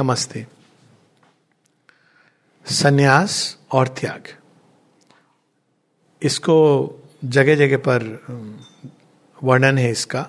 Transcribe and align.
नमस्ते। 0.00 0.46
सन्यास 2.66 3.56
और 3.72 3.88
त्याग। 3.88 4.26
इसको 6.22 6.56
जगह 7.24 7.54
जगह 7.56 7.76
पर 7.76 8.02
वर्णन 9.42 9.78
है 9.78 9.90
इसका, 9.90 10.26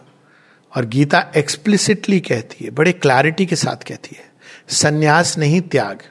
और 0.77 0.85
गीता 0.85 1.19
एक्सप्लिसिटली 1.37 2.19
कहती 2.19 2.65
है, 2.65 2.71
बड़े 2.71 2.91
क्लैरिटी 2.91 3.45
के 3.45 3.55
साथ 3.55 3.83
कहती 3.83 4.15
है, 4.15 4.31
सन्यास 4.69 5.37
नहीं, 5.37 5.61
त्याग। 5.61 6.01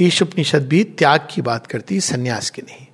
ईश 0.00 0.22
उपनिषद 0.22 0.66
भी 0.68 0.82
त्याग 0.84 1.28
की 1.30 1.42
बात 1.42 1.66
करती 1.66 1.94
है, 1.94 2.00
सन्यास 2.00 2.50
की 2.50 2.62
नहीं। 2.62 2.86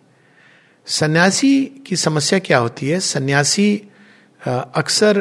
सन्यासी 0.86 1.64
की 1.86 1.96
समस्या 1.96 2.39
क्या 2.39 2.59
होती 2.59 2.89
है? 2.89 3.00
सन्यासी 3.00 3.77
अक्सर 4.43 5.18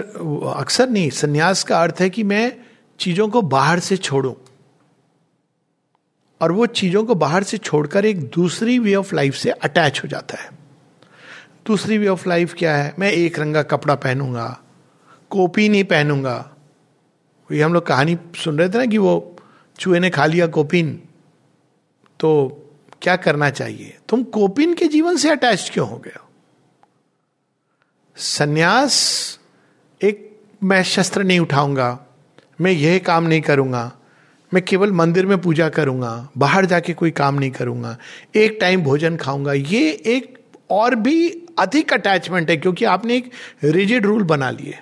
अक्सर 0.58 0.90
नहीं, 0.90 1.10
सन्यास 1.10 1.64
का 1.64 1.82
अर्थ 1.82 1.96
है 2.00 2.10
कि 2.10 2.24
मैं 2.24 2.71
चीज़ों 3.02 3.28
को 3.30 3.42
बाहर 3.42 3.80
से 3.80 3.98
छोड़ूं। 3.98 4.34
और 6.42 6.52
वो 6.52 6.66
चीज़ों 6.66 7.04
को 7.06 7.16
बाहर 7.16 7.44
से 7.44 7.58
छोड़कर 7.58 8.06
एक 8.06 8.30
दूसरी 8.30 8.80
वे 8.80 8.96
ऑफ़ 8.96 9.16
लाइफ 9.16 9.36
से 9.36 9.50
अटैच 9.50 10.04
हो 10.04 10.08
जाता 10.08 10.42
है। 10.42 10.50
दूसरी 11.66 11.98
वे 11.98 12.08
ऑफ़ 12.08 12.30
लाइफ 12.30 12.54
क्या 12.54 12.76
है? 12.78 12.94
मैं 13.00 13.12
एक 13.12 13.40
रंगा 13.40 13.64
कपड़ा 13.64 13.96
पहनूँगा, 13.96 14.62
कॉपी 15.30 15.70
नहीं 15.70 15.84
पहनूँगा। 15.84 16.56
ये 17.52 17.62
हम 17.62 17.74
लोग 17.74 17.86
कहानी 17.86 18.18
सुन 18.36 18.60
रहे 18.60 18.70
थे 18.70 18.78
ना 18.78 18.86
कि 18.86 18.98
वो 18.98 19.36
चूहे 19.80 20.00
ने 20.00 20.10
खा 20.10 20.26
लिया 20.26 20.48
कोपिन 20.48 21.02
तो 22.20 22.30
क्या 23.02 23.16
करना 23.16 23.50
चाहिए? 23.50 23.98
तुम 24.10 24.24
कोपिन 24.24 24.74
के 24.74 24.86
जीवन 24.86 25.18
से 25.18 25.30
अटैच 25.30 25.70
क्यों 25.74 25.90
हो 25.90 25.98
गए 25.98 26.18
सन्यास 28.18 29.40
एक 30.02 30.40
मैं 30.64 30.84
शस्त्र 30.84 31.24
नहीं 31.24 31.40
उठाऊँगा। 31.40 32.06
मैं 32.62 32.72
यह 32.72 33.00
काम 33.00 33.24
नहीं 33.24 33.42
करूँगा। 33.42 33.92
मैं 34.54 34.64
केवल 34.66 34.92
मंदिर 34.92 35.26
में 35.26 35.38
पूजा 35.42 35.70
करूँगा। 35.70 36.30
बाहर 36.38 36.66
जाके 36.66 36.94
कोई 36.94 37.12
काम 37.12 37.36
नहीं 37.36 37.52
करूँगा। 37.52 37.98
एक 38.36 38.58
टाइम 38.62 38.84
भोजन 38.84 39.16
खाऊँगा। 39.16 39.54
ये 39.54 39.90
एक 40.06 40.40
और 40.70 40.96
भी 40.96 41.30
अधिक 41.60 41.94
अटैचमेंट 41.94 42.50
है, 42.50 42.58
क्योंकि 42.58 42.86
आपने 42.86 43.16
एक 43.16 43.32
रिजिड 43.64 44.06
रूल 44.06 44.24
बना 44.24 44.50
लिए। 44.50 44.80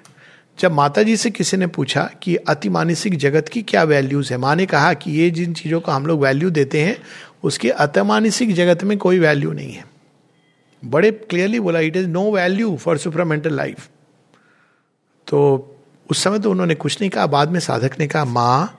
जब 0.59 0.71
माता 0.71 1.03
जी 1.03 1.17
से 1.17 1.29
किसी 1.31 1.57
ने 1.57 1.67
पूछा 1.67 2.09
कि 2.23 2.35
अति 2.35 2.69
मानसिक 2.69 3.15
जगत 3.17 3.49
की 3.49 3.61
क्या 3.61 3.83
वैल्यूज़ 3.83 4.31
है, 4.33 4.37
माँ 4.37 4.55
ने 4.55 4.65
कहा 4.65 4.93
कि 4.93 5.11
ये 5.11 5.29
जिन 5.29 5.53
चीज़ों 5.53 5.79
को 5.81 5.91
हम 5.91 6.05
लोग 6.05 6.21
वैल्यू 6.21 6.49
देते 6.49 6.81
हैं, 6.81 6.97
उसके 7.43 7.69
अतमानसिक 7.69 8.53
जगत 8.53 8.83
में 8.83 8.97
कोई 8.97 9.19
वैल्यू 9.19 9.51
नहीं 9.51 9.73
है। 9.73 9.85
बड़े 10.83 11.11
क्लियरली 11.11 11.59
बोला 11.59 11.79
it 11.79 11.97
is 11.97 12.07
no 12.07 12.31
value 12.31 12.75
for 12.77 12.97
supramental 12.97 13.53
life 13.53 13.87
तो 15.27 15.39
उस 16.09 16.23
समय 16.23 16.39
तो 16.39 16.51
उन्होंने 16.51 16.75
कुछ 16.75 16.99
नहीं 17.01 17.09
कहा, 17.09 17.25
बाद 17.27 17.51
में 17.51 17.59
साधक 17.59 17.99
ने 17.99 18.07
कहा, 18.07 18.25
माँ 18.25 18.75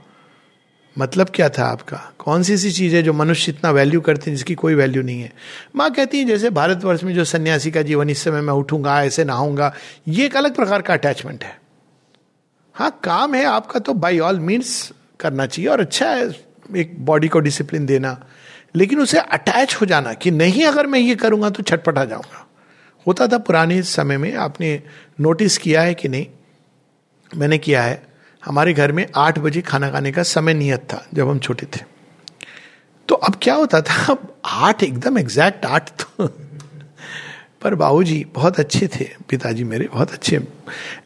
मतलब 0.97 1.29
क्या 1.35 1.49
था 1.49 1.65
आपका? 1.65 1.97
कौन 2.19 2.43
सी 2.43 2.57
सी 2.59 2.71
चीज़ 2.73 2.95
है 2.97 3.03
जो 3.03 3.13
मनुष्य 3.13 3.53
इतना 3.53 3.71
वैल्यू 3.71 4.01
करते 4.01 4.31
हैं 4.31 4.37
जिसकी 4.37 4.55
कोई 4.55 4.75
वैल्यू 4.75 5.03
नहीं 5.03 5.21
है? 5.23 5.33
माँ 5.77 5.91
कहती 5.91 6.19
है, 6.19 6.25
जैसे 6.25 6.51
भारतवर्ष 6.51 7.03
में 7.05 7.13
जो 7.15 7.25
सन्यासी 7.25 7.71
का 7.71 7.83
जीवन, 7.83 8.11
इस 8.11 8.23
समय 8.23 8.41
मैं 8.41 8.55
उठूँगा, 8.55 9.03
ऐसे 9.05 9.25
नहाऊँगा, 9.25 9.73
ये 10.09 10.27
एक 10.27 10.37
अलग 10.37 10.55
प्रकार 10.55 10.83
का 10.83 10.95
अटैचमेंट 10.95 11.45
है। 11.45 11.59
हाँ 12.75 12.91
काम 13.05 13.35
है 13.35 13.45
आपका 13.45 13.81
तो 13.81 13.95
बाई 13.95 14.19
ऑल 14.19 14.39
मीन्स 14.41 14.93
करना 15.21 15.47
चाहिए 15.47 15.71
और 15.71 15.81
अच्छा 15.81 16.11
है 16.11 16.29
एक 16.77 16.95
बॉडी 17.05 17.29
को 17.29 17.41
डिसिप्लिन 17.41 17.87
देना, 17.87 18.17
लेकिन 18.75 19.01
उसे 19.01 19.19
अटैच 19.19 19.75
हो 19.75 19.87
जाना 19.87 20.13
कि 20.15 20.31
नहीं, 20.31 20.65
अगर 20.65 20.87
मैं 20.87 21.01
ये 21.01 21.15
करूँगा 21.15 21.51
तो 21.51 21.63
छटपटा 21.63 22.05
जाऊँगा। 22.05 22.47
होता 23.07 23.27
था 23.27 23.39
पुराने 23.39 23.83
समय 23.83 24.17
में, 24.19 24.35
आपने 24.35 24.83
नोटिस 25.21 25.59
किया 25.59 25.83
है 25.83 25.95
कि 25.95 26.09
नहीं? 26.09 26.27
मैंने 27.37 27.59
किया 27.59 27.83
है। 27.83 28.07
हमारे 28.45 28.75
घर 28.75 28.93
में 28.93 29.07
आठ 29.17 29.39
बजे 29.39 29.61
खाना 29.61 29.91
खाने 29.91 30.13
का 30.13 30.23
समय 30.23 30.55
नियत 30.55 30.81
था, 30.81 31.07
जब 31.15 31.29
हम 31.29 31.39
छोटे 31.39 31.67
थे। 31.67 31.81
तो 33.09 33.15
अब 33.15 33.37
क्या 33.43 33.55
होता 33.55 33.81
था? 33.81 34.13
अब 34.13 34.37
आठ 34.45 34.83
एकदम 34.83 35.19
एग्जैक्ट 35.19 35.67
आठ 35.67 35.91
तो 35.91 36.29
पर 37.63 37.75
बाबूजी 37.75 38.25
बहुत 38.25 38.61
अच्छे 38.61 38.89
थे, 38.89 39.11
पिताजी 39.29 39.65
मेरे 39.65 39.89
बहुत 39.89 40.13
अच्छे। 40.13 40.39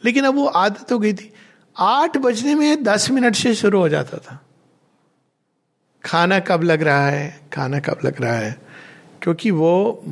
लेकिन 0.05 0.25
अब 0.25 0.35
वो 0.35 0.45
आदत 0.45 0.91
हो 0.91 0.99
गई 0.99 1.13
थी। 1.13 1.33
आठ 1.79 2.17
बजने 2.17 2.55
में 2.55 2.83
दस 2.83 3.11
मिनट 3.11 3.35
से 3.35 3.55
शुरू 3.55 3.79
हो 3.79 3.89
जाता 3.89 4.17
था। 4.17 4.41
खाना 6.05 6.39
कब 6.39 6.63
लग 6.63 6.81
रहा 6.81 7.07
है? 7.07 7.39
खाना 7.53 7.79
कब 7.79 7.99
लग 8.05 8.21
रहा 8.21 8.35
है? 8.35 8.59
क्योंकि 9.21 9.51
वो 9.51 10.03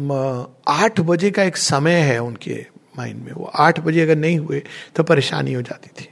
आठ 0.68 1.00
बजे 1.00 1.32
का 1.32 1.44
एक 1.44 1.58
समय 1.58 1.94
है 1.94 2.20
उनके 2.20 2.73
माइंड 2.98 3.24
में 3.24 3.32
वो 3.32 3.46
आठ 3.46 3.80
बजे 3.80 4.02
अगर 4.02 4.16
नहीं 4.16 4.38
हुए 4.38 4.64
तो 4.96 5.04
परेशानी 5.04 5.54
हो 5.54 5.62
जाती 5.62 5.88
थी। 5.88 6.10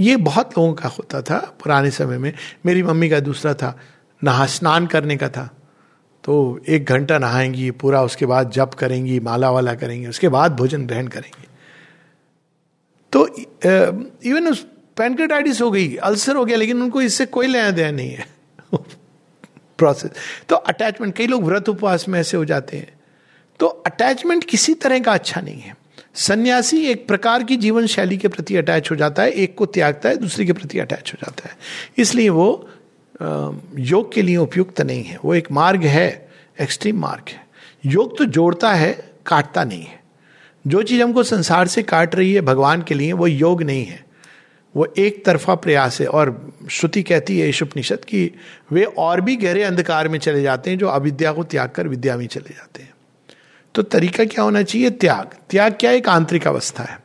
ये 0.00 0.16
बहुत 0.16 0.58
लोगों 0.58 0.74
का 0.74 0.88
होता 0.88 1.22
था 1.22 1.38
पुराने 1.38 1.90
समय 1.90 2.18
में। 2.18 2.32
मेरी 2.66 2.82
मम्मी 2.82 3.08
का 3.08 3.20
दूसरा 3.20 3.54
था, 3.54 3.78
नहा, 4.24 4.46
स्नान 4.46 4.86
करने 4.86 5.16
का 5.16 5.28
था। 5.28 5.54
तो 6.24 6.60
एक 6.68 6.84
घंटा 6.84 7.18
नहाएँगी, 7.18 7.70
पूरा 7.70 8.02
उसके 8.02 8.26
बाद 8.26 8.50
जप 8.50 8.70
करेंगी, 8.78 9.20
माला 9.20 9.50
वाला 9.50 9.74
करेंगी, 9.74 10.06
उसके 10.06 10.28
बाद 10.28 10.56
भोजन 10.56 10.86
ग्रहण 10.86 11.06
करेंगी। 11.06 11.48
तो 13.12 13.28
इवन 14.28 14.48
उस 14.48 14.66
पैनक्रेटाइटिस 14.96 15.60
हो 15.62 15.70
गई 15.70 15.96
अल्सर 15.96 16.36
हो 16.36 16.44
गया, 16.44 16.56
लेकिन 16.56 16.82
उनको 16.82 17.02
इससे 17.02 17.26
कोई 17.26 17.46
लेना 17.46 17.70
देना 17.70 17.90
नहीं 17.90 18.10
है। 18.10 18.26
प्रोसेस 19.78 20.10
तो 20.48 20.56
अटैचमेंट 20.56 21.14
कई 21.16 21.26
लोग 21.26 21.44
व्रत 21.44 21.68
उपवास 21.68 22.08
में 22.08 22.20
ऐसे 22.20 22.36
हो 22.36 22.44
जाते 22.44 22.76
हैं। 22.76 22.92
तो 23.60 23.66
अटैचमेंट 23.66 24.44
किसी 24.44 24.74
तरह 24.74 24.98
का 24.98 25.12
अच्छा 25.12 25.40
नहीं 25.40 25.60
है। 25.60 25.76
सन्यासी 26.18 26.86
एक 26.86 27.08
प्रकार 27.08 27.42
की 27.42 27.56
जीवन 27.56 27.86
शैली 27.86 28.16
के 28.16 28.28
प्रति 28.28 28.56
अटैच 28.56 28.90
हो 28.90 28.96
जाता 28.96 29.22
है, 29.22 29.30
एक 29.30 29.54
को 29.54 29.66
त्यागता 29.66 30.08
है, 30.08 30.16
दूसरे 30.16 30.44
के 30.44 30.52
प्रति 30.52 30.78
अटैच 30.78 31.12
हो 31.14 31.18
जाता 31.22 31.48
है। 31.48 31.56
इसलिए 31.98 32.28
वो 32.28 32.70
योग 33.78 34.12
के 34.12 34.22
लिए 34.22 34.36
उपयुक्त 34.36 34.80
नहीं 34.80 35.04
है। 35.04 35.18
वो 35.24 35.34
एक 35.34 35.52
मार्ग 35.52 35.84
है, 35.84 36.28
एक्सट्रीम 36.60 36.98
मार्ग 36.98 37.22
है। 37.28 37.46
योग 37.86 38.18
तो 38.18 38.24
जोड़ता 38.24 38.72
है, 38.72 39.10
काटता 39.26 39.64
नहीं 39.64 39.82
है। 39.82 40.02
जो 40.66 40.82
चीज़ 40.82 41.02
हमको 41.02 41.22
संसार 41.22 41.66
से 41.66 41.82
काट 41.82 42.14
रही 42.14 42.34
है, 42.34 42.40
भगवान 42.40 42.82
के 42.82 42.94
लिए, 42.94 43.12
वो 43.12 43.26
योग 43.26 43.62
नहीं 43.62 43.84
है। 43.84 44.04
वो 44.76 44.94
एक 44.98 45.24
तरफा 45.24 45.54
प्रयास 45.54 46.00
है, 46.00 46.06
और 46.06 46.52
श्रुति 46.70 47.02
कहती 47.02 47.40
है 47.40 47.52
उपनिषद 47.62 48.04
की, 48.04 48.32
वे 48.72 48.84
और 48.84 49.20
भी 49.20 49.36
गहरे 49.36 49.62
अंधकार 49.62 50.08
में 50.08 50.18
चले 50.18 50.42
जाते 50.42 50.70
हैं, 50.70 50.78
जो 50.78 50.88
अविद्या 50.88 51.32
को 51.32 51.44
त्याग 51.44 51.68
कर 51.68 51.88
विद्या 51.88 52.16
में 52.16 52.26
चले 52.26 52.50
जाते 52.50 52.82
हैं। 52.82 52.90
तो 53.74 53.82
तरीका 53.84 54.24
क्या 54.24 54.44
होना 54.44 54.62
चाहिए? 54.62 54.90
त्याग। 54.90 55.36
त्याग 55.50 55.76
क्या 55.80 55.90
एक 55.90 56.08
आंतरिक 56.08 56.46
अवस्था 56.48 56.82
है? 56.82 56.98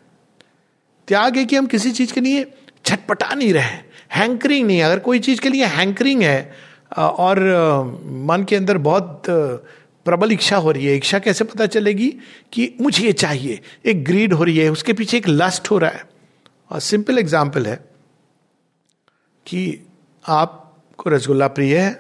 त्याग 1.08 1.38
है 1.38 1.46
कि 1.46 1.56
हम 1.56 1.66
किसी 1.68 1.92
चीज़ 1.92 2.14
के 2.14 2.22
लिए 2.22 2.46
छटपटा 2.86 3.34
नहीं 3.34 3.54
रहे 3.54 3.78
हैंकरिंग 4.12 4.66
नहीं 4.68 4.82
अगर 4.84 5.00
कोई 5.00 5.20
चीज़ 5.20 5.42
के 5.42 5.50
लिए 5.50 5.66
हैंकरिंग 5.66 6.22
है 6.22 6.54
और 6.98 7.40
मन 8.28 8.46
के 8.50 8.56
अंदर 8.56 8.78
बहुत 8.80 9.24
प्रबल 10.06 10.32
इच्छा 10.32 10.58
हो 10.58 10.72
रही 10.72 10.86
है, 10.86 10.96
इच्छा 10.98 11.20
कैसे 11.20 11.44
पता 11.44 11.66
चलेगी 11.66 12.10
कि 12.54 12.74
मुझे 12.82 13.04
ये 13.06 13.14
चाहिए, 13.14 13.60
एक 13.86 14.04
ग्रीड 14.04 14.34
हो 14.34 14.44
रही 14.44 14.58
है, 14.58 14.70
उसके 14.70 14.94
पीछे 14.94 15.18
एक 15.18 15.28
लस्ट 15.28 15.72
हो 15.72 15.78
रहा 15.78 15.92
है। 15.92 16.04
और 16.72 16.80
सिंपल 16.80 17.18
एग्ज़ाम्पल 17.20 17.66
है 17.68 17.76
कि 19.46 19.88
आपको 20.26 21.10
रसगुल्ला 21.10 21.48
प्रिय 21.48 21.78
है, 21.78 21.92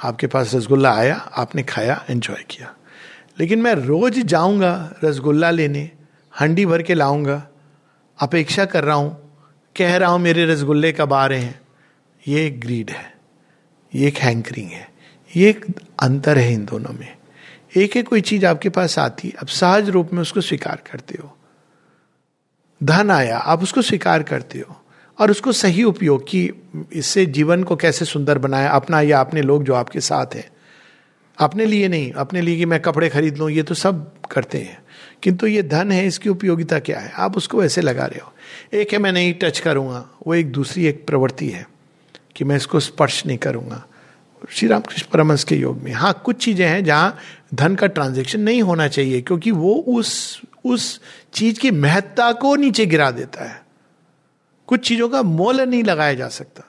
आपके 0.00 0.26
पास 0.26 0.54
रसगुल्ला 0.54 0.92
आया, 0.92 1.16
आपने 1.16 1.62
खाया 1.62 2.04
एंजॉय 2.10 2.44
किया। 2.50 2.74
लेकिन 3.38 3.62
मैं 3.62 3.74
रोज 3.74 4.18
जाऊँगा 4.18 4.94
रसगुल्ला 5.04 5.50
लेने, 5.50 5.90
हंडी 6.34 6.66
भर 6.66 6.82
के 6.82 6.94
लाऊँगा। 6.94 7.42
अपेक्षा 8.18 8.64
कर 8.64 8.84
रहा 8.84 8.96
हूँ, 8.96 9.16
कह 9.76 9.96
रहा 9.96 10.10
हूँ, 10.10 10.20
मेरे 10.20 10.46
रसगुल्ले 10.46 10.92
कब 10.92 11.12
आ 11.12 11.26
रहे 11.26 11.40
हैं? 11.40 11.60
ये 12.24 12.46
एक 12.46 12.60
ग्रीड 12.60 12.90
है, 12.90 13.14
ये 13.92 14.08
एक 14.08 14.16
हैंकरिंग 14.16 14.70
है, 14.70 14.88
ये 15.32 15.48
एक 15.50 15.64
अंतर 16.02 16.38
है 16.38 16.52
इन 16.52 16.64
दोनों 16.64 16.92
में। 16.92 17.16
एक 17.76 17.96
एक 17.96 18.08
कोई 18.08 18.20
चीज़ 18.20 18.46
आपके 18.46 18.68
पास 18.68 18.98
आती 18.98 19.32
अब 19.40 19.46
सहज 19.46 19.88
रूप 19.90 20.12
में 20.12 20.20
उसको 20.22 20.40
स्वीकार 20.40 20.82
करते 20.90 21.18
हो। 21.22 21.34
धन 22.80 23.10
आया, 23.10 23.38
आप 23.38 23.62
उसको 23.62 23.82
स्वीकार 23.82 24.22
करते 24.22 24.58
हो 24.58 24.76
और 25.18 25.30
उसको 25.30 25.52
सही 25.52 25.84
उपयोग 25.84 26.22
की, 26.28 26.50
इससे 26.92 27.26
जीवन 27.26 27.62
को 27.62 27.76
कैसे 27.76 28.04
सुंदर 28.04 28.38
बनाया, 28.38 28.70
अपना 28.70 29.00
या 29.00 29.20
अपने 29.20 29.42
लोग 29.42 29.64
जो 29.64 29.74
आपके 29.74 30.00
साथ 30.00 30.34
हैं। 30.34 30.50
अपने 31.38 31.66
लिए 31.66 31.88
नहीं, 31.88 32.12
अपने 32.12 32.40
लिए 32.40 32.56
कि 32.56 32.64
मैं 32.64 32.80
कपड़े 32.82 33.08
खरीद 33.08 33.38
लूँ, 33.38 33.50
ये 33.50 33.62
तो 33.62 33.74
सब 33.74 34.12
करते 34.30 34.58
हैं। 34.58 34.82
किंतु 35.22 35.46
ये 35.46 35.62
धन 35.62 35.92
है, 35.92 36.06
इसकी 36.06 36.28
उपयोगिता 36.28 36.78
क्या 36.78 37.00
है? 37.00 37.12
आप 37.16 37.36
उसको 37.36 37.64
ऐसे 37.64 37.80
लगा 37.80 38.06
रहे 38.06 38.20
हो। 38.20 38.32
एक 38.74 38.92
है, 38.92 38.98
मैं 38.98 39.12
नहीं 39.12 39.34
टच 39.34 39.58
करूँगा, 39.58 40.08
वो 40.26 40.34
एक 40.34 40.52
दूसरी 40.52 40.86
एक 40.86 41.06
प्रवृत्ति 41.06 41.48
है 41.48 41.66
कि 42.36 42.44
मैं 42.44 42.56
इसको 42.56 42.80
स्पर्श 42.80 43.26
नहीं 43.26 43.38
करूँगा। 43.38 43.84
श्री 44.50 44.68
रामकृष्ण 44.68 45.06
परमंश 45.12 45.44
के 45.44 45.56
योग 45.56 45.82
में 45.82 45.92
हाँ 45.92 46.22
कुछ 46.24 46.44
चीज़ें 46.44 46.66
हैं 46.66 46.84
जहाँ 46.84 47.18
धन 47.54 47.74
का 47.74 47.86
ट्रांजेक्शन 47.86 48.40
नहीं 48.40 48.62
होना 48.62 48.88
चाहिए, 48.88 49.20
क्योंकि 49.20 49.50
वो 49.50 49.74
उस 49.74 50.40
उस 50.64 51.00
चीज़ 51.34 51.60
की 51.60 51.70
महत्ता 51.70 52.32
को 52.32 52.56
नीचे 52.56 52.86
गिरा 52.86 53.10
देता 53.10 53.44
है। 53.44 53.62
कुछ 54.66 54.88
चीज़ों 54.88 55.08
का 55.08 55.22
मोल 55.22 55.60
नहीं 55.60 55.82
लगाया 55.84 56.14
जा 56.14 56.28
सकता। 56.28 56.64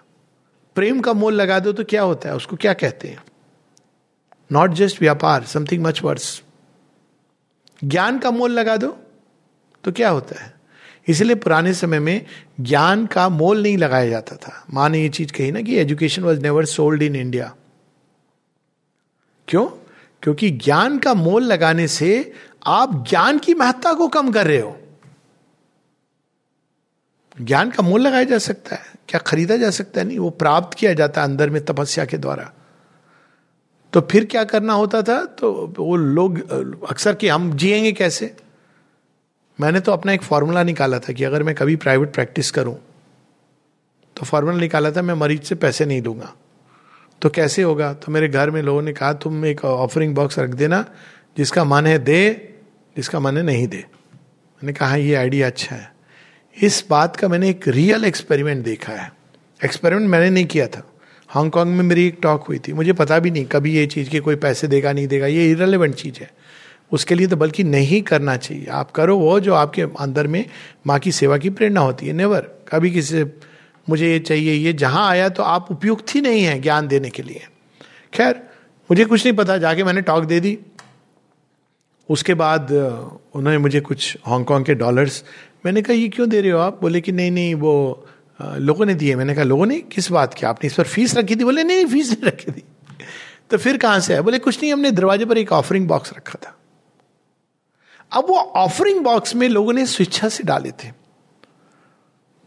प्रेम 0.76 1.00
का 1.00 1.14
मोल 1.14 1.34
लगा 1.34 1.60
दो 1.60 1.72
तो 1.72 1.84
क्या 1.84 2.02
होता 2.02 2.30
है? 2.30 2.36
उसको 2.36 2.56
क्या 2.56 2.74
कहते 2.74 3.08
हैं? 3.08 3.18
नॉट 4.52 4.72
जस्ट 4.72 5.02
व्यापार 5.02 5.44
समथिंग 5.44 5.84
मच 5.84 6.04
वर्स 6.04 6.44
ज्ञान 7.84 8.20
का 8.20 8.32
मोल 8.32 8.52
लगा 8.52 8.78
दो 8.78 9.00
तो 9.84 9.92
क्या 9.92 10.10
होता 10.10 10.44
है? 10.44 10.54
इसलिए 11.08 11.36
पुराने 11.36 11.74
समय 11.74 12.00
में 12.00 12.26
ज्ञान 12.60 13.06
का 13.06 13.30
मोल 13.30 13.64
नहीं 13.64 13.78
लगाया 13.78 14.10
जाता 14.10 14.36
था। 14.36 14.66
माँ 14.74 14.90
ने 14.90 15.02
ये 15.02 15.10
चीज़ 15.10 15.34
कही 15.34 15.52
ना 15.52 15.62
कि 15.62 15.76
education 15.76 16.24
was 16.24 16.40
never 16.40 16.66
sold 16.66 17.02
in 17.02 17.16
India 17.16 17.56
क्यों? 19.48 19.66
क्योंकि 20.24 20.50
ज्ञान 20.50 21.00
का 21.00 21.14
मोल 21.14 21.44
लगाने 21.44 21.88
से 21.88 22.34
आप 22.66 23.08
ज्ञान 23.10 23.40
की 23.40 23.54
महत्ता 23.54 23.94
को 23.94 24.08
कम 24.08 24.32
कर 24.32 24.48
रहे 24.48 24.60
हो। 24.60 24.80
ज्ञान 27.42 27.72
का 27.72 27.84
मोल 27.84 28.02
लगाया 28.02 28.24
जा 28.24 28.38
सकता 28.38 28.76
है। 28.76 28.86
क्या 29.10 29.20
खरीदा 29.20 29.58
जा 29.58 29.70
सकता 29.70 30.02
है? 30.02 30.08
नहीं, 30.08 30.20
वो 30.20 30.30
प्राप्त 30.30 30.78
किया 30.78 30.94
जाता 30.94 31.22
है 31.22 31.28
अंदर 31.28 31.50
में 31.50 31.66
तपस्या 31.66 32.06
के 32.06 32.18
द्वारा। 32.18 32.54
तो 33.94 34.02
फिर 34.02 34.26
क्या 34.26 34.44
करना 34.44 34.74
होता 34.74 35.02
था? 35.02 35.24
तो 35.26 35.74
वो 35.80 35.96
लोग, 35.96 36.38
अक्सर 36.90 37.16
कि 37.16 37.28
हम 37.28 37.54
जिएँगे 37.54 37.92
कैसे? 37.92 38.36
मैंने 39.60 39.80
तो 39.80 39.92
अपना 39.92 40.14
एक 40.14 40.22
फॉर्मूला 40.22 40.64
निकाला 40.64 41.00
था 41.00 41.14
कि 41.14 41.24
अगर 41.24 41.44
मैं 41.44 41.56
कभी 41.56 41.76
प्राइवेट 41.76 42.14
प्रैक्टिस 42.14 42.52
करूँ 42.52 42.78
तो 44.16 44.26
फॉर्मूला 44.26 44.58
निकाला 44.58 44.92
था, 44.92 45.02
मैं 45.02 45.14
मरीज़ 45.14 45.42
से 45.42 45.56
पैसे 45.56 45.86
नहीं 45.86 46.02
लूँगा 46.02 46.34
तो 47.22 47.30
कैसे 47.30 47.62
होगा? 47.62 47.94
तो 47.94 48.12
मेरे 48.12 48.28
घर 48.28 48.52
में 48.52 48.62
लोगों 48.62 48.82
ने 48.82 48.94
कहा, 48.94 49.14
तुम 49.14 49.46
एक 49.46 49.66
ऑफरिंग 49.66 50.16
बॉक्स 50.16 50.40
रख 50.40 50.50
देना, 50.50 50.86
जिसका 51.38 51.64
मन 51.64 51.86
है 51.86 51.98
दे, 52.00 52.56
जिसका 52.98 53.20
मन 53.20 53.38
है 53.38 53.44
नहीं 53.44 53.68
दे। 53.68 53.78
मैंने 53.78 54.74
कहा, 54.74 54.96
ये 54.96 55.16
आइडिया 55.16 55.48
अच्छा 55.48 55.76
है। 55.76 55.92
इस 56.58 56.84
बात 56.90 57.16
का 57.16 57.28
मैंने 57.28 57.50
एक 57.50 57.68
रियल 57.68 58.06
एक्सपेरिमेंट 58.06 58.64
देखा 58.66 58.94
है। 58.94 59.12
एक्सपेरिमेंट 59.66 60.10
मैंने 60.10 60.30
नहीं 60.30 60.46
किया 60.46 60.68
था। 60.68 60.84
हांगकांग 61.30 61.70
में 61.70 61.84
मेरी 61.84 62.08
एक 62.08 62.18
टॉक 62.22 62.44
हुई 62.44 62.60
थी। 62.60 62.74
मुझे 62.74 62.94
पता 62.94 63.20
भी 63.20 63.32
नहीं, 63.32 63.46
कभी 63.46 63.76
ये 63.76 63.86
चीज़ 63.86 64.10
की 64.10 64.20
कोई 64.20 64.36
पैसे 64.36 64.68
देगा, 64.68 64.94
नहीं 64.94 65.08
देगा, 65.08 65.26
ये 65.26 65.52
इरेलीवेंट 65.52 65.96
चीज़ 65.96 66.20
है। 66.22 66.32
उसके 66.92 67.16
लिए 67.16 67.28
तो 67.28 67.36
बल्कि 67.36 67.64
नहीं 67.64 68.02
करना 68.02 68.38
चाहिए। 68.38 68.66
आप 68.66 68.92
करो 68.92 69.18
वो 69.18 69.40
जो 69.40 69.54
आपके 69.54 69.82
अंदर 69.82 70.28
में 70.28 70.46
माँ 70.88 71.00
की 71.00 71.12
सेवा 71.12 71.38
की 71.38 71.50
प्रेरणा 71.50 71.82
होती 71.82 72.08
है। 72.08 72.14
नेवर 72.14 72.40
कभी 72.40 72.92
किसी 72.92 73.14
से, 73.14 73.24
मुझे 73.90 74.12
ये 74.12 74.20
चाहिए, 74.20 74.54
ये 74.54 74.74
जहाँ 74.74 75.10
आया 75.10 75.30
तो 75.30 75.44
आप 75.44 75.72
उपयुक्त 75.72 76.16
ही 76.16 76.22
नहीं 76.22 76.44
है 76.44 76.62
ज्ञान 76.62 76.88
देने 76.88 77.10
के 77.10 77.24
लिए। 77.24 77.42
खैर, 78.14 78.36
मुझे 78.92 79.06
कुछ 79.06 79.26
नहीं 79.26 79.36
पता, 79.36 79.58
जाके 79.58 79.84
मैंने 79.84 80.02
टॉक 80.02 80.24
दे 80.24 80.40
दी। 80.40 80.60
उसके 82.10 82.34
बाद, 82.34 82.72
उन्होंने 83.34 83.58
मुझे 83.58 83.80
कुछ 83.80 84.18
हांगकांग 84.26 84.66
के 84.66 84.76
डॉलर्स 84.76 85.24
मैंने 85.66 85.82
कहा, 85.82 85.94
ये 85.94 86.08
क्यों 86.08 86.30
दे 86.30 86.42
रहे 86.42 86.52
हो 86.52 86.60
आप? 86.60 86.82
बोले 86.82 87.02
कि, 87.02 87.12
नहीं 87.12 87.32
नहीं, 87.32 87.56
वो 87.56 88.06
लोगों 88.40 88.86
ने 88.86 88.94
दिए। 88.94 89.16
मैंने 89.16 89.36
कहा, 89.36 89.44
लोगों 89.44 89.66
ने? 89.66 89.80
किस 89.82 90.12
बात 90.12 90.34
की? 90.34 90.46
आपने 90.46 90.68
इस 90.68 90.74
पर 90.74 90.84
फ़ीस 90.84 91.16
रखी 91.16 91.36
थी? 91.36 91.44
बोले, 91.44 91.64
नहीं 91.64 91.86
फ़ीस 91.86 92.12
नहीं 92.12 92.24
रखी 92.24 92.52
थी। 92.52 92.64
तो 93.52 93.58
फिर 93.58 93.78
कहाँ 93.78 94.00
से 94.00 94.14
है 94.14 94.22
बोले, 94.22 94.40
कुछ 94.40 94.62
नहीं, 94.62 94.72
हमने 94.74 94.92
दरवाजे 94.92 95.26
पर 95.26 95.38
एक 95.38 95.52
ऑफरिंग 95.52 95.88
बॉक्स 95.88 96.14
रखा 96.14 96.40
था। 96.44 96.56
अब 98.12 98.26
वो 98.30 98.36
ऑफरिंग 98.36 99.04
बॉक्स 99.04 99.36
में 99.36 99.48
लोगों 99.50 99.74
ने 99.74 99.86
स्वेच्छा 99.86 100.30
से 100.30 100.44
डाले 100.44 100.72
थे। 100.74 100.92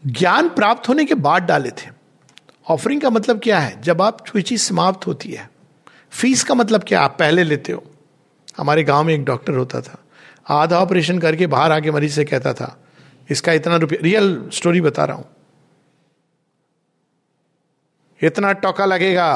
ज्ञान 0.03 0.49
प्राप्त 0.49 0.89
होने 0.89 1.05
के 1.05 1.13
बाद 1.15 1.43
डाले 1.43 1.69
थे। 1.71 1.89
ऑफरिंग 2.67 3.01
का 3.01 3.09
मतलब 3.09 3.39
क्या 3.39 3.59
है? 3.59 3.81
जब 3.81 4.01
आप 4.01 4.21
कोई 4.29 4.41
चीज़ 4.41 4.61
समाप्त 4.61 5.07
होती 5.07 5.31
है 5.31 5.49
फ़ीस 6.11 6.43
का 6.43 6.53
मतलब 6.53 6.83
क्या? 6.83 7.01
आप 7.01 7.15
पहले 7.19 7.43
लेते 7.43 7.71
हो। 7.71 7.83
हमारे 8.57 8.83
गाँव 8.83 9.03
में 9.03 9.13
एक 9.13 9.23
डॉक्टर 9.25 9.53
होता 9.53 9.81
था। 9.81 9.97
आधा 10.47 10.79
ऑपरेशन 10.79 11.19
करके 11.19 11.47
बाहर 11.47 11.71
आके 11.71 11.91
मरीज़ 11.91 12.13
से 12.13 12.25
कहता 12.25 12.53
था, 12.53 12.77
इसका 13.29 13.53
इतना 13.53 13.75
रुपया 13.75 13.99
रियल 14.03 14.49
स्टोरी 14.53 14.81
बता 14.81 15.05
रहा 15.05 15.17
हूँ। 15.17 15.25
इतना 18.23 18.51
टोका 18.53 18.85
लगेगा, 18.85 19.29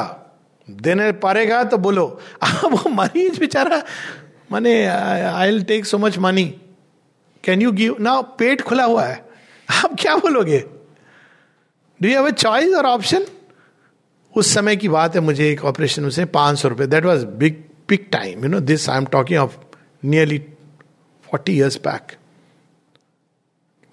देने 0.68 1.10
पारेगा 1.20 1.62
तो 1.64 1.78
बोलो। 1.78 2.06
अब 2.42 2.72
वो 2.74 2.90
मरीज़ 2.90 3.38
बेचारा 3.40 3.82
माने 4.52 4.84
I 4.86 5.50
will 5.50 5.62
take 5.64 5.86
so 5.86 5.98
much 5.98 6.18
money 6.18 6.44
can 7.44 7.62
you 7.62 7.72
give 7.72 7.96
ना 8.00 8.20
पेट 8.38 8.62
खुला 8.62 8.84
हुआ 8.84 9.04
है। 9.04 9.24
आप 9.68 9.96
क्या 10.00 10.16
बोलोगे? 10.16 10.58
Do 12.00 12.08
you 12.08 12.14
have 12.14 12.26
a 12.26 12.30
choice 12.32 12.74
और 12.74 12.86
ऑप्शन 12.86 13.26
उस 14.34 14.52
समय 14.54 14.76
की 14.76 14.88
बात 14.88 15.14
है, 15.14 15.20
मुझे 15.20 15.50
एक 15.50 15.64
ऑपरेशन 15.64 16.04
उसे 16.04 16.24
पाँच 16.24 16.58
सौ 16.58 16.68
रुपए 16.68 16.86
that 16.86 17.04
was 17.04 17.24
big 17.38 17.64
big 17.88 18.10
time 18.12 18.42
you 18.42 18.48
know 18.48 18.60
this 18.62 18.88
I 18.90 18.96
am 18.98 19.06
talking 19.12 19.40
of 19.40 19.56
nearly 20.04 20.38
forty 21.26 21.52
years 21.52 21.76
back 21.78 22.12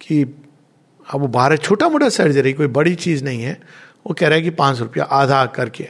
कि 0.00 0.22
अब 0.22 1.20
वो 1.20 1.26
बाहर 1.28 1.56
छोटा 1.56 1.88
मोटा 1.88 2.08
सर्जरी 2.08 2.52
कोई 2.52 2.66
बड़ी 2.68 2.94
चीज़ 2.96 3.24
नहीं 3.24 3.42
है। 3.42 3.60
वो 4.06 4.14
कह 4.14 4.28
रहा 4.28 4.36
है 4.36 4.42
कि 4.42 4.50
पाँच 4.50 4.76
सौ 4.76 4.84
रुपया 4.84 5.04
आधा 5.04 5.46
करके। 5.46 5.88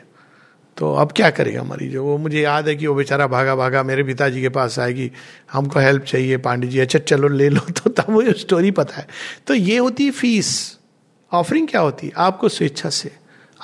तो 0.77 0.95
अब 0.95 1.13
क्या 1.13 1.31
करेगा 1.31 1.63
मरीज़? 1.63 1.97
वो 1.97 2.19
मुझे 2.19 2.41
याद 2.41 2.69
है 2.69 2.77
कि 2.77 2.87
वो 2.87 2.95
बेचारा 2.95 3.27
भागा 3.27 3.57
भागा 3.57 3.83
मेरे 3.83 4.03
पिताजी 4.03 4.41
के 4.41 4.49
पास 4.49 4.79
आएगी, 4.79 5.13
हमको 5.53 5.81
हेल्प 5.81 6.03
चाहिए 6.03 6.37
पांडे 6.37 6.67
जी 6.67 6.79
अच्छा 6.79 6.99
चलो 6.99 7.29
ले 7.29 7.49
लो। 7.49 7.61
तो 7.61 7.91
तब 7.91 8.05
वो 8.11 8.33
स्टोरी 8.33 8.71
पता 8.71 8.97
है। 8.97 9.07
तो 9.47 9.55
ये 9.55 9.79
होती 9.79 10.05
है 10.05 10.11
फ़ीस 10.11 10.79
ऑफरिंग 11.33 11.69
क्या 11.69 11.81
होती 11.81 12.07
है? 12.07 12.13
आपको 12.17 12.49
स्वेच्छा 12.49 12.91
से। 12.91 13.13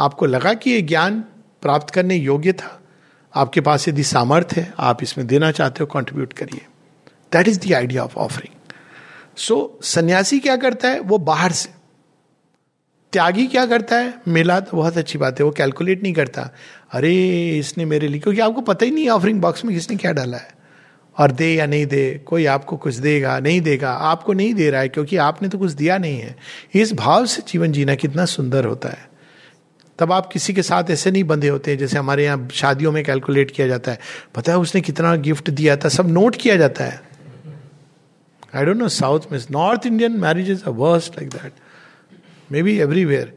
आपको 0.01 0.27
लगा 0.27 0.55
कि 0.55 0.71
ये 0.71 0.83
ज्ञान 0.83 1.21
प्राप्त 1.63 1.95
करने 1.95 2.17
योग्य 2.17 2.53
था। 2.53 2.83
आपके 3.35 3.61
पास 3.61 3.89
यदि 3.89 4.03
सामर्थ्य 4.03 4.61
है, 4.61 4.75
आप 4.79 5.03
इसमें 5.03 5.27
देना 5.27 5.51
चाहते 5.51 5.77
हो 5.81 5.87
कंट्रीब्यूट 5.87 6.33
करिए। 6.33 6.67
That 7.33 7.49
is 7.49 7.69
the 7.69 7.73
idea 7.73 8.05
of 8.05 8.17
offering 8.17 8.55
so 9.37 9.79
सन्यासी 9.83 10.39
क्या 10.39 10.57
करता 10.57 10.89
है? 10.89 11.01
वो 11.01 11.19
बाहर 11.19 11.53
से। 11.53 11.82
त्यागी 13.13 13.47
क्या 13.47 13.67
करता 13.67 13.97
है? 13.97 14.15
मिला 14.29 14.61
तो 14.61 14.77
बहुत 14.77 14.97
अच्छी 14.97 15.19
बात 15.19 15.41
है, 15.41 15.45
वो 15.45 15.51
कैलकुलेट 15.51 16.03
नहीं 16.03 16.13
करता। 16.13 16.51
अरे, 16.93 17.51
इसने 17.59 17.85
मेरे 17.85 18.09
लिए 18.09 18.21
क्योंकि 18.21 18.41
आपको 18.41 18.61
पता 18.61 18.85
ही 18.85 18.91
नहीं 18.91 19.09
ऑफरिंग 19.09 19.41
बॉक्स 19.41 19.65
में 19.65 19.75
किसने 19.75 19.97
क्या 19.97 20.13
डाला 20.13 20.37
है। 20.37 20.63
और 21.19 21.31
दे 21.31 21.55
या 21.55 21.67
नहीं 21.67 21.87
दे, 21.87 22.21
कोई 22.27 22.47
आपको 22.47 22.77
कुछ 22.77 22.95
देगा, 22.95 23.39
नहीं 23.39 23.61
देगा, 23.61 23.93
आपको 23.93 24.33
नहीं 24.33 24.55
दे 24.55 24.71
रहा 24.71 24.81
है 24.81 24.89
क्योंकि 24.89 25.17
आपने 25.17 25.49
तो 25.49 25.59
कुछ 25.59 25.73
दिया 25.73 25.99
नहीं 25.99 26.21
है। 26.21 26.37
इस 26.75 26.93
भाव 26.93 27.27
से 27.27 27.43
जीवन 27.49 27.73
जीना 27.73 27.95
कितना 27.95 28.25
सुंदर 28.25 28.65
होता 28.65 28.89
है। 28.89 29.09
तब 29.99 30.13
आप 30.13 30.27
किसी 30.27 30.55
के 30.55 30.63
साथ 30.63 30.85
ऐसे 30.91 31.11
नहीं 31.11 31.25
बंधे 31.25 31.49
होते 31.49 31.71
हैं, 31.71 31.79
जैसे 31.79 31.99
हमारे 31.99 32.25
यहाँ 32.25 32.49
शादियों 32.53 32.93
में 32.93 33.05
कैलकुलेट 33.05 33.51
किया 33.51 33.67
जाता 33.67 33.93
है। 33.93 33.99
पता 34.35 34.53
है 34.53 34.59
उसने 34.59 34.81
कितना 34.81 35.17
गिफ्ट 35.17 35.51
दिया 35.51 35.77
था, 35.77 35.89
सब 35.89 36.09
नोट 36.09 36.37
किया 36.37 36.57
जाता 36.57 36.85
है। 36.85 37.03
आई 38.55 38.65
डोंट 38.65 38.77
नो 38.77 38.89
साउथ 38.89 39.21
में 39.33 39.39
north 39.51 39.87
Indian 39.87 40.13
marriage 40.13 40.51
is 40.51 40.65
a 40.65 40.71
worst 40.71 41.13
like 41.13 41.31
that 41.31 41.53
may 42.53 42.63
be 42.63 42.79
everywhere 42.81 43.33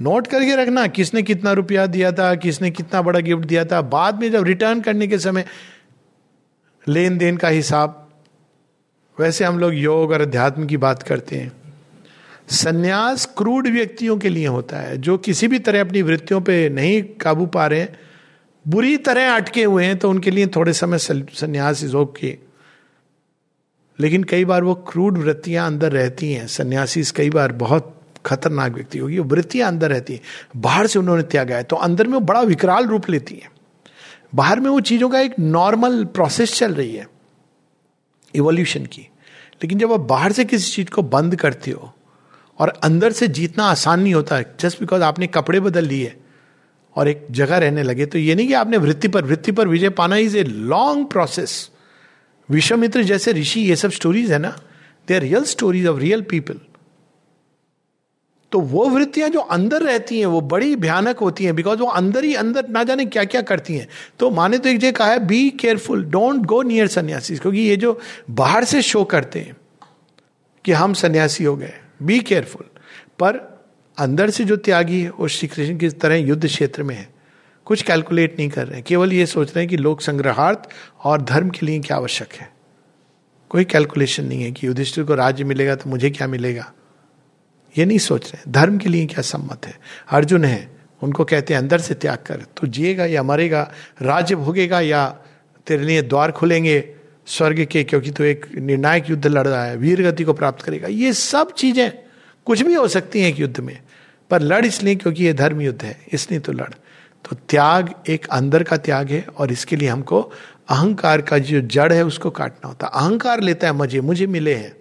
note 0.00 0.26
करके 0.26 0.54
रखना, 0.56 0.86
किसने 0.86 1.22
कितना 1.22 1.52
रुपया 1.52 1.86
दिया 1.86 2.12
था, 2.12 2.34
किसने 2.36 2.70
कितना 2.70 3.02
बड़ा 3.02 3.20
गिफ्ट 3.20 3.44
दिया 3.44 3.64
था। 3.64 3.80
बाद 3.82 4.20
में 4.20 4.30
जब 4.32 4.44
रिटर्न 4.44 4.80
करने 4.80 5.06
के 5.06 5.18
समय 5.18 5.44
लेन 6.86 7.18
देन 7.18 7.36
का 7.36 7.48
हिसाब, 7.48 8.00
वैसे 9.18 9.44
हम 9.44 9.58
लोग 9.58 9.74
योग 9.74 10.10
और 10.10 10.20
अध्यात्म 10.20 10.66
की 10.66 10.76
बात 10.76 11.02
करते 11.02 11.36
हैं। 11.36 11.52
संन्यास 12.52 13.26
क्रूड 13.38 13.68
व्यक्तियों 13.68 14.16
के 14.18 14.28
लिए 14.28 14.46
होता 14.46 14.78
है, 14.78 14.96
जो 14.98 15.16
किसी 15.18 15.48
भी 15.48 15.58
तरह 15.58 15.80
अपनी 15.80 16.02
वृत्तियों 16.02 16.40
पे 16.40 16.68
नहीं 16.70 17.02
काबू 17.20 17.46
पा 17.46 17.66
रहे 17.66 17.86
बुरी 18.64 18.96
तरह 18.96 19.34
अटके 19.34 19.64
हुए 19.64 19.84
हैं 19.84 19.96
तो 19.98 20.10
उनके 20.10 20.30
लिए 20.30 20.46
थोड़े 20.46 20.72
समय 20.72 20.98
संन्यास 20.98 21.82
इज़ 21.84 21.96
ओके 21.96 22.36
लेकिन 23.98 24.22
कई 24.24 24.44
बार 24.44 24.62
वो 24.64 24.74
क्रूड 24.88 25.18
वृत्तियाँ 25.18 25.66
अंदर 25.66 25.92
रहती 25.92 26.32
हैं। 26.32 26.46
सन्यासी 26.46 27.02
कई 27.16 27.30
बार 27.30 27.52
बहुत 27.52 27.90
खतरनाक 28.26 28.72
व्यक्ति 28.72 28.98
होगी, 28.98 29.18
वो 29.18 29.24
वृत्तियाँ 29.24 29.68
अंदर 29.68 29.90
रहती 29.90 30.12
हैं। 30.12 30.20
बाहर 30.56 30.86
से 30.86 30.98
उन्होंने 30.98 31.22
त्यागा 31.22 31.56
है। 31.56 31.62
तो 31.62 31.76
अंदर 31.76 32.06
में 32.06 32.14
वो 32.14 32.20
बड़ा 32.20 32.40
विकराल 32.42 32.86
रूप 32.86 33.10
लेती 33.10 33.34
है। 33.34 33.50
बाहर 34.34 34.60
में 34.60 34.70
वो 34.70 34.80
चीज़ों 34.80 35.08
का 35.08 35.20
एक 35.20 35.34
नॉर्मल 35.38 36.04
प्रोसेस 36.04 36.54
चल 36.54 36.74
रही 36.74 36.94
है 36.94 37.08
इवोल्यूशन 38.34 38.86
की। 38.86 39.08
लेकिन 39.54 39.78
जब 39.78 39.92
आप 39.92 40.00
बाहर 40.00 40.32
से 40.32 40.44
किसी 40.44 40.72
चीज़ 40.72 40.90
को 40.90 41.02
बंद 41.02 41.36
करते 41.36 41.70
हो, 41.70 41.92
और 42.58 42.68
अंदर 42.68 43.12
से 43.12 43.28
जीतना 43.28 43.64
आसान 43.64 44.00
नहीं 44.00 44.14
होता 44.14 44.40
जस्ट 44.60 44.80
बिकॉज़ 44.80 45.02
आपने 45.02 45.26
कपड़े 45.26 45.60
बदल 45.60 45.84
लिए 45.84 46.14
और 46.96 47.08
एक 47.08 47.26
जगह 47.30 47.58
रहने 47.58 47.82
लगे 47.82 48.06
तो 48.06 48.18
ये 48.18 48.34
नहीं 48.34 48.46
कि 48.48 48.54
आपने 48.54 48.76
वृत्ति 48.76 49.08
पर 49.08 49.24
वृत्ति 49.24 49.52
पर 49.52 49.68
विजय 49.68 49.88
पाना 49.90 50.16
is 50.16 50.36
a 50.36 50.42
long 50.44 51.06
process 51.06 51.70
Vishwamitra 52.48 53.02
जैसे 53.02 53.32
ऋषि, 53.32 53.60
ये 53.60 53.76
सब 53.76 53.90
स्टोरीज 53.90 54.32
है 54.32 54.38
ना? 54.38 54.56
They 55.08 55.14
are 55.14 55.20
real 55.20 55.44
stories 55.44 55.86
of 55.86 55.98
real 55.98 56.22
people 56.22 56.60
तो 58.54 58.58
वो 58.60 58.88
वृत्तियाँ 58.88 59.28
जो 59.28 59.40
अंदर 59.40 59.82
रहती 59.82 60.18
हैं, 60.18 60.26
वो 60.26 60.40
बड़ी 60.40 60.74
भयानक 60.76 61.18
होती 61.18 61.44
हैं 61.44 61.54
बिकॉज़ 61.56 61.78
वो 61.78 61.86
अंदर 61.90 62.24
ही 62.24 62.34
अंदर 62.34 62.68
ना 62.68 62.82
जाने 62.84 63.04
क्या 63.06 63.24
क्या 63.24 63.40
करती 63.42 63.76
हैं। 63.76 63.86
तो 64.18 64.30
माने 64.30 64.58
तो 64.58 64.68
एक 64.68 64.78
जगह 64.78 64.90
कहा 64.90 65.08
है 65.08 65.18
be 65.26 65.48
careful 65.50 66.04
don't 66.04 66.44
go 66.46 66.60
near 66.62 66.86
सन्यासी 66.86 67.36
क्योंकि 67.36 67.60
ये 67.60 67.76
जो 67.76 67.98
बाहर 68.30 68.64
से 68.64 68.82
शो 68.82 69.02
करते 69.04 69.40
हैं 69.40 69.56
कि 70.64 70.72
हम 70.72 70.94
सन्यासी 70.94 71.44
हो 71.44 71.56
गए 71.56 71.72
बी 72.02 72.18
केयरफुल 72.20 72.66
पर 73.18 73.40
अंदर 73.98 74.30
से 74.30 74.44
जो 74.44 74.56
त्यागी 74.58 75.00
है, 75.00 75.10
वो 75.10 75.28
श्री 75.28 75.48
कृष्ण 75.48 75.76
की 75.78 75.88
तरह 75.88 76.16
युद्ध 76.16 76.46
क्षेत्र 76.46 76.82
में 76.82 76.94
है। 76.94 77.08
कुछ 77.66 77.82
कैलकुलेट 77.82 78.38
नहीं 78.38 78.48
कर 78.50 78.66
रहे 78.66 78.76
हैं, 78.76 78.84
केवल 78.84 79.12
ये 79.12 79.26
सोच 79.26 79.48
रहे 79.48 79.60
हैं 79.60 79.68
कि 79.68 79.76
लोक 79.76 80.00
संग्रहार्थ 80.00 80.68
और 81.04 81.22
धर्म 81.24 81.50
के 81.50 81.66
लिए 81.66 81.80
क्या 81.80 81.96
आवश्यक 81.96 82.32
है। 82.32 82.48
कोई 83.50 83.64
कैलकुलेशन 83.64 84.24
नहीं 84.24 84.42
है 84.42 84.52
कि 84.52 84.66
युधिष्ठिर 84.66 85.04
को 85.04 85.14
राज्य 85.14 85.44
मिलेगा 85.44 85.74
तो 85.74 85.90
मुझे 85.90 86.10
क्या 86.10 86.26
मिलेगा। 86.28 86.72
ये 87.74 87.84
नहीं 87.84 87.98
सोच 87.98 88.32
रहे, 88.32 88.50
धर्म 88.52 88.78
के 88.78 88.88
लिए 88.88 89.06
क्या 89.06 89.22
सम्मत 89.22 89.66
है? 89.66 89.74
अर्जुन 90.08 90.44
है, 90.44 90.68
उनको 91.02 91.24
कहते 91.24 91.54
हैं, 91.54 91.60
अंदर 91.60 91.78
से 91.78 91.94
त्याग 91.96 92.18
कर 92.26 92.44
तो 92.56 92.66
जिएगा 92.66 93.04
या 93.06 93.22
मरेगा, 93.22 93.70
राज्य 94.02 94.34
भोगेगा 94.36 94.80
या 94.80 95.06
तेरे 95.66 95.84
लिए 95.84 96.02
द्वार 96.02 96.32
खुलेंगे 96.32 96.84
स्वर्ग 97.26 97.64
के, 97.64 97.82
क्योंकि 97.84 98.10
तू 98.10 98.24
एक 98.24 98.46
निर्णायक 98.54 99.10
युद्ध 99.10 99.26
लड़ 99.26 99.46
रहा 99.46 99.64
है 99.64 99.76
वीर 99.76 100.02
गति 100.02 100.24
को 100.24 100.32
प्राप्त 100.32 100.64
करेगा। 100.64 100.88
ये 100.88 101.12
सब 101.12 101.52
चीज़ें, 101.52 101.90
कुछ 102.46 102.62
भी 102.62 102.74
हो 102.74 102.86
सकती 102.88 103.20
हैं 103.20 103.28
एक 103.28 103.40
युद्ध 103.40 103.60
में, 103.60 103.78
पर 104.30 104.42
लड़ 104.42 104.64
इसलिए 104.66 104.94
क्योंकि 104.94 105.24
ये 105.24 105.32
धर्म 105.32 105.60
युद्ध 105.60 105.82
है, 105.82 105.96
इसलिए 106.12 106.40
तो 106.40 106.52
लड़। 106.52 106.72
तो 107.24 107.36
त्याग 107.48 107.92
एक 108.08 108.26
अंदर 108.26 108.62
का 108.62 108.76
त्याग 108.76 109.10
है, 109.10 109.24
और 109.38 109.52
इसके 109.52 109.76
लिए 109.76 109.88
हमको 109.88 110.20
अहंकार 110.70 111.22
का 111.22 111.38
जो 111.38 111.60
जड़ 111.60 111.92
है, 111.92 112.04
उसको 112.04 112.30
काटना 112.30 112.68
होता 112.68 112.86
है। 112.86 113.02
अहंकार 113.02 113.40
लेता 113.40 113.66
है 113.66 113.72
मज़े 113.72 114.00
मुझे 114.00 114.26
मिले 114.26 114.54
हैं। 114.54 114.72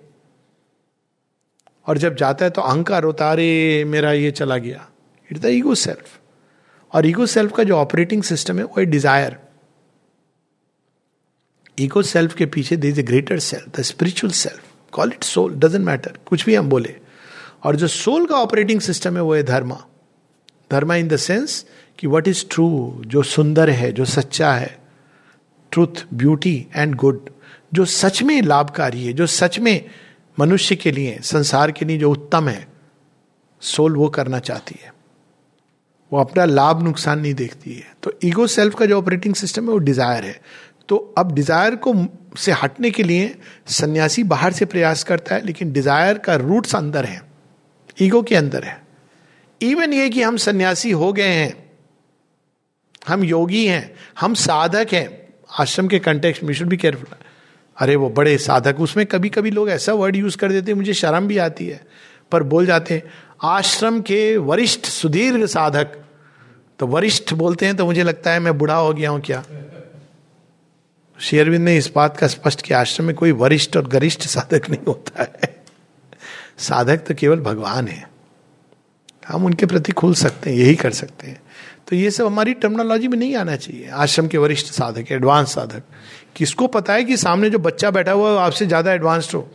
और 1.88 1.98
जब 1.98 2.16
जाता 2.16 2.46
है 2.46 2.52
तो 2.52 2.62
अहंकार 2.62 3.04
होता 3.04 3.32
अरे, 3.32 3.84
मेरा 3.86 4.12
ये 4.12 4.32
चला 4.32 4.58
गया। 4.58 4.88
इट 5.30 5.38
द 5.38 5.46
ईगो 5.46 5.76
सेल्फ 5.76 6.20
और 6.94 7.06
ईगो 7.06 7.26
सेल्फ 7.26 7.56
का 7.56 7.64
जो 7.64 7.76
ऑपरेटिंग 7.78 8.24
सिस्टम 8.24 8.58
है, 8.58 8.64
वो 8.64 8.76
है 8.78 8.86
डिज़ायर 8.86 9.38
ईगो 11.78 12.02
सेल्फ 12.04 12.34
के 12.36 12.46
पीछे 12.46 12.76
there 12.78 12.90
is 12.90 13.00
a 13.00 13.04
greater 13.04 13.40
self 13.42 13.80
the 13.80 13.82
spiritual 13.84 14.34
self 14.34 14.62
call 14.94 15.12
it 15.14 15.24
soul 15.24 15.54
doesn't 15.56 15.86
matter 15.86 16.18
कुछ 16.26 16.46
भी 16.46 16.56
हम 16.56 16.70
बोले। 16.70 16.96
और 17.64 17.76
जो 17.76 17.88
सोल 17.88 18.26
का 18.26 18.36
ऑपरेटिंग 18.36 18.82
सिस्टम 18.82 19.16
है, 19.16 19.22
वो 19.22 19.34
है 19.36 19.44
dharma 19.44 19.84
dharma 20.72 20.96
in 20.96 21.08
the 21.08 21.16
sense 21.18 21.66
कि 22.00 22.08
वट 22.08 22.28
इज़ 22.28 22.46
ट्रू 22.52 23.02
जो 23.08 23.24
सुंदर 23.24 23.70
है, 23.70 23.92
जो 23.92 24.06
सच्चा 24.06 24.54
है 24.54 24.78
ट्रूथ 25.72 26.06
ब्यूटी 26.14 26.56
एंड 26.76 26.96
गुड 26.96 27.30
जो 27.74 27.86
सच 27.86 28.22
में 28.24 28.42
लाभकारी 28.42 29.06
है, 29.06 29.14
जो 29.14 29.28
सच 29.28 29.60
में 29.60 29.90
मनुष्य 30.38 30.76
के 30.76 30.92
लिए, 30.92 31.20
संसार 31.24 31.72
के 31.72 31.86
लिए 31.86 31.98
जो 31.98 32.12
उत्तम 32.12 32.48
है, 32.50 32.68
सोल 33.62 33.96
वो 33.96 34.10
करना 34.10 34.40
चाहती 34.40 34.76
है। 34.84 34.92
वो 36.12 36.20
अपना 36.20 36.46
लाभ 36.46 36.84
नुकसान 36.84 37.20
नहीं 37.20 37.34
देखती 37.34 37.74
है। 37.74 37.94
तो 38.04 38.12
ईगो 38.24 38.48
सेल्फ 38.48 38.76
का 38.76 38.86
जो 38.86 38.98
ऑपरेटिंग 38.98 39.36
सिस्टम 39.36 39.64
है, 39.64 39.70
वो 39.70 39.78
डिज़ायर 39.78 40.26
है। 40.26 40.40
तो 40.90 40.96
अब 41.18 41.32
डिज़ायर 41.32 41.76
को 41.76 41.94
से 42.38 42.52
हटने 42.52 42.92
के 42.92 43.04
लिए 43.04 43.36
सन्यासी 43.68 44.24
बाहर 44.24 44.54
से 44.54 44.66
प्रयास 44.66 45.04
करता 45.04 45.36
है, 45.36 45.46
लेकिन 45.46 45.72
डिज़ायर 45.72 46.18
का 46.18 46.36
रूट्स 46.36 46.76
अंदर 46.76 47.06
है। 47.06 47.22
ईगो 48.02 48.22
के 48.22 48.36
अंदर 48.36 48.64
है। 48.64 48.82
इवन 49.62 49.94
ये 49.94 50.10
कि 50.10 50.22
हम 50.22 50.38
सन्यासी 50.38 50.92
हो 50.92 51.12
गए 51.14 51.24
हैं, 51.24 51.54
हम 53.08 53.24
योगी 53.24 53.66
हैं, 53.68 53.94
हम 54.20 54.34
साधक 54.34 54.94
हैं, 54.94 55.08
आश्रम 55.60 55.88
के 55.88 56.00
कंटेक्स्ट 56.00 56.44
में 56.44 56.54
शुड 56.54 56.68
बी 56.68 56.78
केयरफुल 56.78 57.18
अरे 57.78 57.96
वो 57.96 58.10
बड़े 58.10 58.38
साधक, 58.38 58.80
उसमें 58.80 59.06
कभी 59.06 59.30
कभी 59.30 59.52
लोग 59.52 59.70
ऐसा 59.70 59.94
वर्ड 59.94 60.16
यूज़ 60.16 60.38
कर 60.38 60.52
देते 60.52 60.74
मुझे 60.74 60.94
शर्म 60.94 61.28
भी 61.28 61.38
आती 61.38 61.68
है। 61.68 61.82
पर 62.32 62.44
बोल 62.44 62.66
जाते 62.66 62.94
हैं, 62.94 63.04
आश्रम 63.44 64.02
के 64.02 64.38
वरिष्ठ 64.38 64.86
सुदीर्घ 64.86 65.46
साधक। 65.46 65.98
तो 66.80 66.88
वरिष्ठ 66.88 67.34
बोलते 67.34 67.66
हैं 67.66 67.76
तो 67.76 67.86
मुझे 67.86 68.04
लगता 68.04 68.32
है 68.32 68.40
मैं 68.40 68.58
बुढ़ा 68.58 68.76
हो 68.76 68.94
गया 68.94 69.10
हूँ 69.10 69.22
क्या? 69.22 69.44
शेरविंद 71.20 71.66
ने 71.66 71.78
इस 71.78 71.92
बात 71.96 72.18
का 72.18 72.28
स्पष्ट 72.28 72.62
किया, 72.62 72.80
आश्रम 72.80 73.06
में 73.06 73.16
कोई 73.16 73.32
वरिष्ठ 73.32 73.78
और 73.78 73.88
गरिष्ठ 73.88 74.22
साधक 74.22 74.70
नहीं 74.70 74.86
होता 74.88 75.24
है। 75.24 75.64
साधक 76.58 76.98
तो 76.98 77.14
केवल 77.14 77.40
भगवान 77.40 77.88
है। 77.88 78.10
हम 79.28 79.46
उनके 79.46 79.66
प्रति 79.66 79.92
खुल 79.92 80.14
सकते 80.14 80.50
हैं, 80.50 80.58
यही 80.58 80.76
कर 80.76 80.92
सकते 80.92 81.28
हैं। 81.28 81.42
तो 81.88 81.96
ये 81.96 82.12
सब 82.12 82.26
हमारी 82.26 82.54
टर्मिनोलॉजी 82.54 83.08
में 83.08 83.18
नहीं 83.18 83.36
आना 83.36 83.56
चाहिए। 83.56 83.90
आश्रम 83.90 84.28
के 84.28 84.38
वरिष्ठ 84.38 84.68
साधक 84.68 85.12
एडवांस 85.12 85.54
साधक। 85.54 85.84
किसको 86.36 86.68
पता 86.68 86.94
है 86.94 87.04
कि 87.04 87.18
सामने 87.18 87.50
जो 87.50 87.60
बच्चा 87.60 87.92
बैठा 87.92 88.12
हुआ 88.12 88.32
है 88.32 88.38
आपसे 88.40 88.66
ज़्यादा 88.66 88.94
एडवांस्ड 88.94 89.36
हो? 89.36 89.48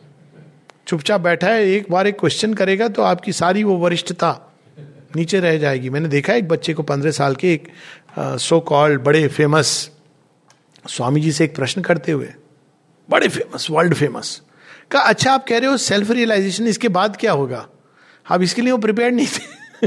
चुपचाप 0.87 1.21
बैठा 1.21 1.47
है, 1.47 1.65
एक 1.67 1.91
बार 1.91 2.07
एक 2.07 2.19
क्वेश्चन 2.21 2.55
करेगा 2.55 2.89
तो 2.89 3.03
आपकी 3.03 3.33
सारी 3.33 3.65
वो 3.65 3.77
वरिष्ठता 3.77 4.39
नीचे 5.17 5.41
रह 5.41 5.57
जाएगी। 5.59 5.91
मैंने 5.91 6.09
देखा 6.09 6.35
एक 6.35 6.49
बच्चे 6.49 6.75
को 6.75 6.83
पंद्रह 6.83 7.11
साल 7.11 7.35
के 7.35 7.53
एक 7.53 7.69
सो 8.19 8.61
कॉल्ड 8.63 9.03
बड़े 9.03 9.27
फ़ेमस 9.29 9.91
स्वामी 10.85 11.21
जी 11.21 11.33
से 11.33 11.45
एक 11.45 11.55
प्रश्न 11.57 11.83
करते 11.83 12.13
हुए, 12.13 12.29
बड़े 13.09 13.29
फ़ेमस 13.29 13.67
वर्ल्ड 13.71 13.95
फ़ेमस 13.95 14.41
का 14.91 15.01
अच्छा 15.01 15.33
आप 15.33 15.45
कह 15.49 15.59
रहे 15.59 15.71
हो 15.71 15.77
सेल्फ 15.77 16.11
रियलाइजेशन 16.11 16.67
इसके 16.67 16.89
बाद 16.91 17.17
क्या 17.17 17.33
होगा? 17.33 17.67
आप 18.27 18.43
इसके 18.43 18.63
लिए 18.63 18.73
वो 18.73 18.79
प्रिपेयर 18.79 19.13
नहीं 19.13 19.27
थे? 19.27 19.87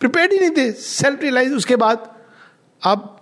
प्रिपेयर 0.00 0.32
ही 0.32 0.38
नहीं 0.38 0.50
थे। 0.50 0.70
सेल्फ 0.72 1.22
रियलाइज़ 1.22 1.52
उसके 1.54 1.76
बाद 1.76 2.10
अब 2.82 3.12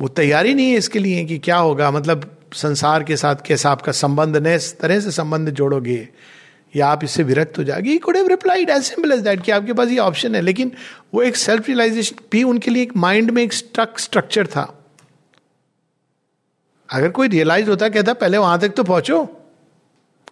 वो 0.00 0.08
तैयारी 0.08 0.54
नहीं 0.54 0.70
है 0.70 0.76
इसके 0.76 0.98
लिए 0.98 1.24
कि 1.24 1.38
क्या 1.38 1.56
होगा? 1.56 1.90
मतलब 1.90 2.30
संसार 2.54 3.02
के 3.02 3.16
साथ 3.16 3.36
कैसा 3.46 3.70
आपका 3.70 3.92
संबंध, 3.92 4.36
नए 4.36 4.58
तरह 4.58 5.00
से 5.00 5.10
संबंध 5.10 5.50
जोड़ोगे? 5.50 6.08
या 6.76 6.86
आप 6.86 7.04
इससे 7.04 7.22
विरक्त 7.22 7.58
हो 7.58 7.64
जाएगी 7.64 7.98
could 7.98 8.16
have 8.16 8.26
replied 8.28 8.70
as 8.70 8.82
simple 8.82 9.12
as 9.12 9.20
that 9.20 9.42
कि 9.42 9.52
आपके 9.52 9.72
पास 9.72 9.88
ये 9.88 9.98
ऑप्शन 9.98 10.34
है। 10.34 10.40
लेकिन 10.40 10.72
वो 11.14 11.22
एक 11.22 11.36
सेल्फ 11.36 11.68
रियलाइजेशन 11.68 12.16
भी 12.32 12.42
उनके 12.42 12.70
लिए 12.70 12.82
एक 12.82 12.96
माइंड 12.96 13.30
में 13.30 13.42
एक 13.42 13.52
स्ट्रक 13.52 13.98
स्ट्रक्चर 13.98 14.46
था। 14.46 14.84
अगर 16.92 17.08
कोई 17.08 17.28
रियलाइज़ 17.28 17.70
होता, 17.70 17.88
कहता, 17.88 18.14
पहले 18.14 18.38
वहाँ 18.38 18.60
तक 18.60 18.68
तो 18.68 18.84
पहुंचो। 18.84 19.42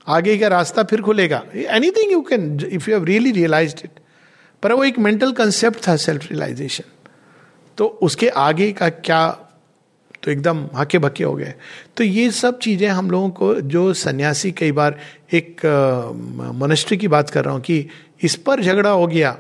आगे 0.09 0.39
का 0.39 0.49
रास्ता 0.49 0.83
फिर 0.83 1.01
खुलेगा। 1.03 1.45
Anything 1.55 2.13
you 2.13 2.21
can 2.21 2.61
if 2.73 2.91
you 2.91 2.97
have 2.97 3.05
really 3.05 3.31
realise 3.31 3.75
it 3.85 3.91
पर 4.63 4.73
वो 4.73 4.85
एक 4.85 4.99
मेंटल 4.99 5.33
कंसेप्ट 5.33 5.89
था 5.89 5.97
सेल्फ 5.97 6.23
रियलाइजेशन 6.23 6.85
तो 7.79 7.87
उसके 7.87 8.29
आगे 8.29 8.73
का 8.73 8.89
क्या 8.89 9.44
तो 10.25 10.31
एकदम 10.31 10.67
हके 10.77 10.99
भके 10.99 11.25
हो 11.25 11.35
गए। 11.35 11.55
तो 11.97 12.05
ये 12.05 12.31
सब 12.33 12.59
चीज़ें 12.59 12.89
हम 12.89 13.11
लोगों 13.11 13.31
को 13.31 13.55
जो 13.63 13.93
सन्यासी 13.95 14.53
कई 14.53 14.73
बार 14.73 14.99
एक 15.33 15.67
मनिस्ट्री 16.57 16.97
की 16.97 17.09
बात 17.09 17.31
कर 17.31 17.45
रहा 17.45 17.55
हूँ 17.55 17.61
कि 17.63 17.87
इस 18.23 18.37
पर 18.37 18.63
झगड़ा 18.63 18.91
हो 18.91 19.07
गया 19.07 19.31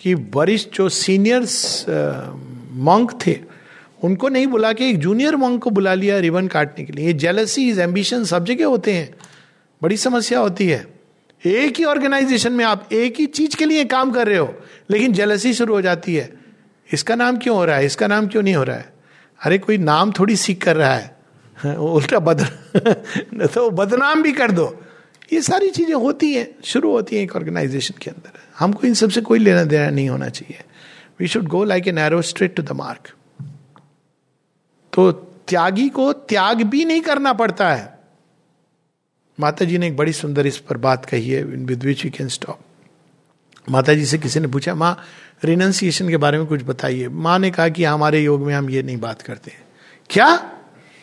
कि 0.00 0.14
वरिष्ठ 0.14 0.76
जो 0.76 0.88
सीनियर्स 0.88 1.84
मंक 1.88 3.18
थे, 3.26 3.36
उनको 4.04 4.28
नहीं 4.28 4.46
बुला 4.46 4.72
के 4.72 4.88
एक 4.88 4.98
जूनियर 4.98 5.36
मंक 5.36 5.62
को 5.62 5.70
बुला 5.70 5.94
लिया 5.94 6.18
रिबन 6.18 6.46
काटने 6.48 6.84
के 6.84 6.92
लिए। 6.92 7.06
ये 7.06 7.12
जेलसी 7.14 7.68
इज़ 7.70 7.80
एम्बिशन 7.80 8.24
सब 8.24 8.44
जगह 8.44 8.66
होते 8.66 8.92
हैं। 8.92 9.14
बड़ी 9.82 9.96
समस्या 9.96 10.38
होती 10.38 10.68
है। 10.68 10.86
एक 11.42 11.78
ही 11.78 11.84
ऑर्गेनाइजेशन 11.84 12.52
में 12.52 12.64
आप 12.64 12.88
एक 12.92 13.20
ही 13.20 13.26
चीज़ 13.28 13.56
के 13.56 13.66
लिए 13.66 13.84
काम 13.84 14.10
कर 14.10 14.28
रहे 14.28 14.38
हो, 14.38 14.54
लेकिन 14.90 15.12
जेलसी 15.12 15.52
शुरू 15.54 15.74
हो 15.74 15.80
जाती 15.82 16.14
है। 16.14 16.30
इसका 16.88 17.14
नाम 17.14 17.36
क्यों 17.36 17.56
हो 17.56 17.64
रहा 17.64 17.76
है? 17.76 17.86
इसका 17.86 18.06
नाम 18.06 18.26
क्यों 18.26 18.42
नहीं 18.42 18.54
हो 18.54 18.62
रहा 18.62 18.76
है? 18.76 18.92
अरे 19.42 19.58
कोई 19.58 19.78
नाम 19.78 20.12
थोड़ी 20.12 20.36
सीख 20.36 20.62
कर 20.64 20.76
रहा 20.76 20.94
है। 20.94 21.76
उल्टा 21.76 22.18
बद 22.20 22.40
तो 23.54 23.70
बदनाम 23.72 24.22
भी 24.22 24.32
कर 24.32 24.50
दो। 24.50 24.66
ये 25.32 25.40
सारी 25.42 25.70
चीज़ें 25.70 25.94
होती 25.94 26.32
हैं, 26.34 26.46
शुरू 26.64 26.90
होती 26.90 27.16
हैं 27.16 27.22
एक 27.22 27.36
ऑर्गेनाइजेशन 27.36 27.94
के 28.02 28.10
अंदर। 28.10 28.38
हमको 28.58 28.86
इन 28.86 28.94
सबसे 28.94 29.20
कोई 29.22 29.38
लेना 29.38 29.64
देना 29.64 29.90
नहीं 29.90 30.08
होना 30.08 30.28
चाहिए। 30.30 30.64
We 31.20 31.28
should 31.28 31.48
go 31.48 31.62
like 31.64 31.88
a 31.88 31.92
narrow 31.92 32.22
straight 32.22 32.54
to 32.56 32.62
the 32.62 32.72
mark 32.72 33.08
तो 34.92 35.10
त्यागी 35.48 35.88
को 35.88 36.12
त्याग 36.12 36.62
भी 36.64 36.84
नहीं 36.84 37.00
करना 37.02 37.32
पड़ता 37.34 37.74
है। 37.74 37.90
माता 39.38 39.64
जी 39.64 39.78
ने 39.78 39.86
एक 39.86 39.96
बड़ी 39.96 40.12
सुंदर 40.12 40.46
इस 40.46 40.58
पर 40.58 40.76
बात 40.78 41.04
कही 41.04 41.30
है 41.30 41.42
with 41.44 41.84
which 41.84 42.04
you 42.04 42.10
can 42.10 42.28
stop 42.28 42.60
माता 43.68 43.94
जी 43.94 44.06
से 44.06 44.18
किसी 44.18 44.40
ने 44.40 44.46
पूछा, 44.46 44.74
माँ 44.74 44.98
रिनंसिएशन 45.44 46.08
के 46.08 46.16
बारे 46.16 46.38
में 46.38 46.46
कुछ 46.46 46.62
बताइए। 46.62 47.08
माँ 47.08 47.38
ने 47.38 47.50
कहा 47.50 47.68
कि, 47.68 47.84
हमारे 47.84 48.20
योग 48.20 48.42
में 48.42 48.54
हम 48.54 48.70
ये 48.70 48.82
नहीं 48.82 48.96
बात 48.96 49.22
करते 49.22 49.52
क्या? 50.10 50.36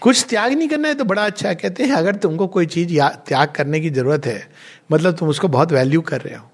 कुछ 0.02 0.26
त्याग 0.30 0.54
नहीं 0.54 0.70
करना 0.70 0.88
है 0.88 0.94
तो 0.96 1.04
बड़ा 1.04 1.26
अच्छा 1.26 1.54
कहते 1.54 1.84
हैं, 1.84 1.94
अगर 1.94 2.16
तुमको 2.16 2.48
कोई 2.48 2.66
चीज़ 2.66 3.00
त्याग 3.28 3.52
करने 3.52 3.80
की 3.80 3.90
ज़रूरत 3.90 4.26
है 4.26 4.50
मतलब 4.92 5.16
तुम 5.16 5.30
उसको 5.30 5.48
बहुत 5.48 5.72
वैल्यू 5.72 6.02
कर 6.02 6.22
रहे 6.22 6.36
हो। 6.36 6.50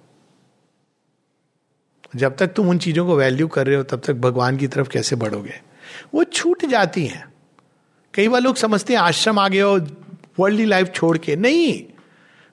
जब 2.15 2.35
तक 2.38 2.47
तुम 2.47 2.69
उन 2.69 2.77
चीज़ों 2.77 3.05
को 3.05 3.15
वैल्यू 3.15 3.47
कर 3.47 3.67
रहे 3.67 3.75
हो, 3.75 3.83
तब 3.83 4.01
तक 4.05 4.13
भगवान 4.13 4.57
की 4.57 4.67
तरफ़ 4.67 4.89
कैसे 4.89 5.15
बढ़ोगे? 5.15 5.62
वो 6.13 6.24
छूट 6.24 6.65
जाती 6.65 7.05
हैं। 7.05 7.25
कई 8.13 8.27
बार 8.27 8.41
लोग 8.41 8.55
समझते 8.55 8.93
हैं, 8.93 9.00
आश्रम 9.00 9.39
आ 9.39 9.47
गए 9.47 9.59
हो 9.59 9.79
वर्ल्डली 10.39 10.65
लाइफ 10.65 10.91
छोड़ 10.93 11.17
के। 11.17 11.35
नहीं 11.35 11.83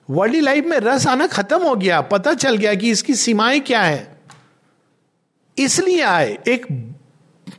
वर्ल्डली 0.09 0.41
लाइफ 0.41 0.65
में 0.65 0.77
रस 0.77 1.07
आना 1.07 1.27
खत्म 1.27 1.57
हो 1.57 1.75
गया, 1.75 2.01
पता 2.01 2.33
चल 2.33 2.57
गया 2.57 2.73
कि 2.73 2.89
इसकी 2.89 3.13
सीमाएँ 3.13 3.59
क्या 3.59 3.81
है। 3.81 4.17
इसलिए 5.57 6.01
आए, 6.01 6.37
एक 6.47 6.65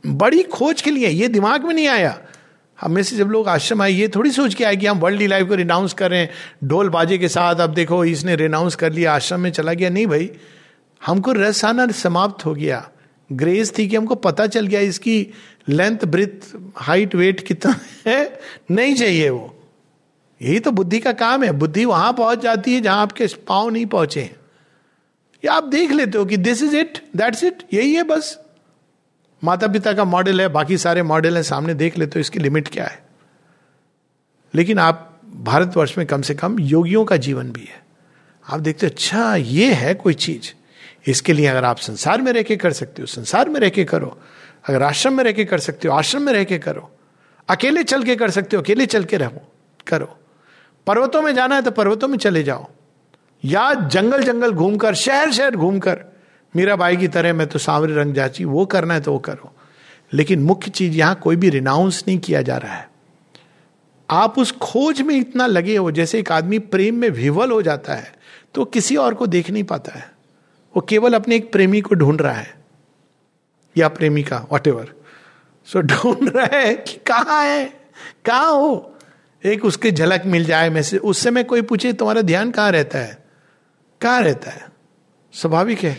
बड़ी 0.05 0.43
खोज 0.43 0.81
के 0.81 0.91
लिए, 0.91 1.07
ये 1.07 1.27
दिमाग 1.27 1.65
में 1.65 1.73
नहीं 1.73 1.87
आया। 1.87 2.21
हमें 2.81 3.03
से 3.03 3.15
जब 3.15 3.27
लोग 3.27 3.47
आश्रम 3.47 3.81
आए, 3.81 3.91
ये 3.91 4.07
थोड़ी 4.07 4.31
सोच 4.31 4.53
के 4.53 4.63
आए 4.63 4.75
कि 4.75 4.85
हम 4.85 4.99
वर्ल्डली 4.99 5.27
लाइफ 5.27 5.47
को 5.47 5.55
रिनाउंस 5.55 5.93
करें 5.93 6.29
ढोल 6.63 6.89
बाजे 6.89 7.17
के 7.17 7.29
साथ 7.29 7.55
अब 7.55 7.73
देखो, 7.73 8.05
इसने 8.05 8.35
रिनाउंस 8.35 8.75
कर 8.75 8.91
लिया, 8.91 9.13
आश्रम 9.13 9.39
में 9.39 9.51
चला 9.51 9.73
गया। 9.73 9.89
नहीं 9.89 10.07
भाई, 10.07 10.31
हमको 11.05 11.31
रस 11.31 11.65
आना 11.65 11.87
समाप्त 11.87 12.45
हो 12.45 12.55
गया। 12.55 12.89
ग्रेस 13.31 13.77
थी 13.77 13.87
कि 13.87 13.95
हमको 13.95 14.15
पता 14.15 14.47
चल 14.47 14.67
गया 14.67 14.79
इसकी 14.79 15.27
लेंथ 15.69 15.97
ब्रिथ 16.05 16.57
हाइट 16.77 17.15
वेट 17.15 17.47
कितना 17.47 17.79
है। 18.07 18.39
नहीं 18.71 18.95
चाहिए 18.95 19.29
वो। 19.29 19.54
यही 20.41 20.59
तो 20.59 20.71
बुद्धि 20.71 20.99
का 20.99 21.11
काम 21.13 21.43
है। 21.43 21.51
बुद्धि 21.51 21.85
वहाँ 21.85 22.13
पहुँच 22.13 22.39
जाती 22.39 22.73
है 22.73 22.81
जहाँ 22.81 23.01
आपके 23.01 23.27
पाँव 23.47 23.69
नहीं 23.69 23.85
पहुँचे 23.85 24.35
या 25.45 25.53
आप 25.53 25.63
देख 25.63 25.91
लेते 25.91 26.17
हो 26.17 26.25
कि 26.25 26.37
this 26.37 26.63
is 26.63 26.75
it 26.75 27.09
that's 27.15 27.43
it 27.43 27.63
यही 27.73 27.93
है 27.93 28.03
बस। 28.03 28.39
माता 29.43 29.67
पिता 29.67 29.93
का 29.93 30.03
मॉडल 30.03 30.41
है, 30.41 30.47
बाकी 30.47 30.77
सारे 30.77 31.03
मॉडल 31.03 31.37
है, 31.37 31.43
सामने 31.43 31.73
देख 31.73 31.97
लेते 31.97 32.11
हो 32.15 32.19
इसकी 32.19 32.39
लिमिट 32.39 32.67
क्या 32.67 32.85
है। 32.85 33.05
लेकिन 34.55 34.79
आप 34.79 35.21
भारतवर्ष 35.35 35.97
में 35.97 36.07
कम 36.07 36.21
से 36.21 36.35
कम 36.35 36.59
योगियों 36.59 37.05
का 37.05 37.17
जीवन 37.17 37.51
भी 37.51 37.61
है। 37.61 37.85
आप 38.49 38.59
देखते 38.59 38.85
अच्छा 38.85 39.35
ये 39.35 39.73
है 39.73 39.93
कोई 39.93 40.13
चीज़। 40.13 40.53
इसके 41.09 41.33
लिए 41.33 41.47
अगर 41.47 41.65
आप 41.65 41.77
संसार 41.77 42.21
में 42.21 42.31
रह 42.31 42.43
के 42.43 42.55
कर 42.55 42.73
सकते 42.73 43.01
हो, 43.01 43.05
संसार 43.05 43.49
में 43.49 43.59
रह 43.59 43.69
के 43.69 43.85
करो। 43.85 44.21
अगर 44.69 44.83
आश्रम 44.83 45.13
में 45.13 45.23
रह 45.23 45.31
के 45.31 45.45
कर 45.45 45.59
सकते 45.59 45.87
हो, 45.87 45.93
आश्रम 45.93 46.21
में 46.21 46.33
रह 46.33 46.43
के 46.43 46.57
करो। 46.57 46.91
अकेले 47.49 47.83
चल 47.83 48.03
के 48.03 48.15
कर 48.15 48.29
सकते 48.29 48.55
हो, 48.55 48.61
अकेले 48.63 48.85
चल 48.85 49.03
के 49.03 49.17
रहो, 49.17 49.51
करो। 49.87 50.19
पर्वतों 50.87 51.21
में 51.21 51.33
जाना 51.35 51.55
है 51.55 51.61
तो 51.61 51.71
पर्वतों 51.71 52.07
में 52.07 52.17
चले 52.17 52.43
जाओ। 52.43 52.65
या 53.43 53.73
जंगल 53.73 54.23
जंगल 54.23 54.51
घूमकर, 54.51 54.93
शहर 54.95 55.31
शहर 55.31 55.55
घूमकर, 55.55 56.03
मीरा 56.55 56.75
बाई 56.75 56.97
की 56.97 57.07
तरह 57.07 57.33
मैं 57.33 57.47
तो 57.47 57.59
सांवरे 57.59 57.95
रंग 57.95 58.13
जाची, 58.13 58.45
वो 58.45 58.65
करना 58.65 58.93
है 58.93 59.01
तो 59.01 59.11
वो 59.11 59.19
करो। 59.19 59.51
लेकिन 60.13 60.43
मुख्य 60.43 60.71
चीज़ 60.71 60.93
यहाँ 60.93 61.15
कोई 61.15 61.35
भी 61.35 61.49
रिनाउंस 61.49 62.03
नहीं 62.07 62.19
किया 62.19 62.41
जा 62.41 62.57
रहा 62.57 62.73
है। 62.73 62.89
आप 64.09 64.39
उस 64.39 64.51
खोज 64.51 65.01
में 65.01 65.15
इतना 65.15 65.45
लगे 65.47 65.77
हो, 65.77 65.91
जैसे 65.91 66.19
एक 66.19 66.31
आदमी 66.31 66.59
प्रेम 66.59 66.95
में 66.95 67.09
विवल 67.09 67.51
हो 67.51 67.61
जाता 67.61 67.93
है 67.93 68.13
तो 68.53 68.65
किसी 68.65 68.95
और 68.95 69.13
को 69.13 69.27
देख 69.27 69.49
नहीं 69.49 69.63
पाता 69.63 69.97
है। 69.99 70.11
वो 70.75 70.81
केवल 70.81 71.13
अपने 71.13 71.35
एक 71.35 71.51
प्रेमी 71.51 71.81
को 71.81 71.95
ढूंढ 71.95 72.21
रहा 72.21 72.33
है। 72.33 72.53
या 73.77 73.87
प्रेमिका 73.87 74.45
वट 74.51 74.69
सो 75.67 75.81
ढूंढ 75.81 76.29
रहा 76.29 76.57
है 76.57 76.75
कि 76.75 76.97
कहा 77.07 77.41
है, 77.41 77.65
कहा 78.25 78.47
हो? 78.47 78.94
एक 79.45 79.65
उसके 79.65 79.91
झलक 79.91 80.23
मिल 80.25 80.45
जाए 80.45 80.69
मैं 80.69 80.81
से 80.81 80.97
उस 80.97 81.23
समय 81.23 81.43
कोई 81.43 81.61
पूछे, 81.61 81.93
तुम्हारा 81.93 82.21
ध्यान 82.21 82.51
कहाँ 82.51 82.71
रहता 82.71 82.99
है? 82.99 83.17
कहाँ 84.01 84.21
रहता 84.21 84.51
है? 84.51 84.67
स्वाभाविक 85.33 85.79
है। 85.79 85.97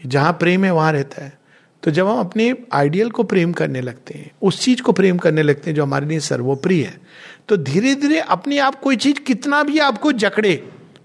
जहाँ 0.00 0.32
प्रेम 0.32 0.64
है, 0.64 0.70
वहाँ 0.70 0.92
रहता 0.92 1.24
है। 1.24 1.40
तो 1.82 1.90
जब 1.90 2.06
हम 2.08 2.18
अपने 2.18 2.54
आइडियल 2.72 3.10
को 3.10 3.22
प्रेम 3.24 3.52
करने 3.52 3.80
लगते 3.80 4.14
हैं, 4.14 4.30
उस 4.42 4.60
चीज़ 4.60 4.82
को 4.82 4.92
प्रेम 4.92 5.18
करने 5.18 5.42
लगते 5.42 5.70
हैं 5.70 5.74
जो 5.76 5.82
हमारे 5.82 6.06
लिए 6.06 6.20
सर्वोप्रिय 6.20 6.84
है 6.84 7.00
तो 7.48 7.56
धीरे 7.58 7.94
धीरे 7.94 8.18
अपने 8.20 8.58
आप 8.58 8.80
कोई 8.80 8.96
चीज़ 8.96 9.20
कितना 9.20 9.62
भी 9.62 9.78
आपको 9.80 10.12
जकड़े, 10.14 10.54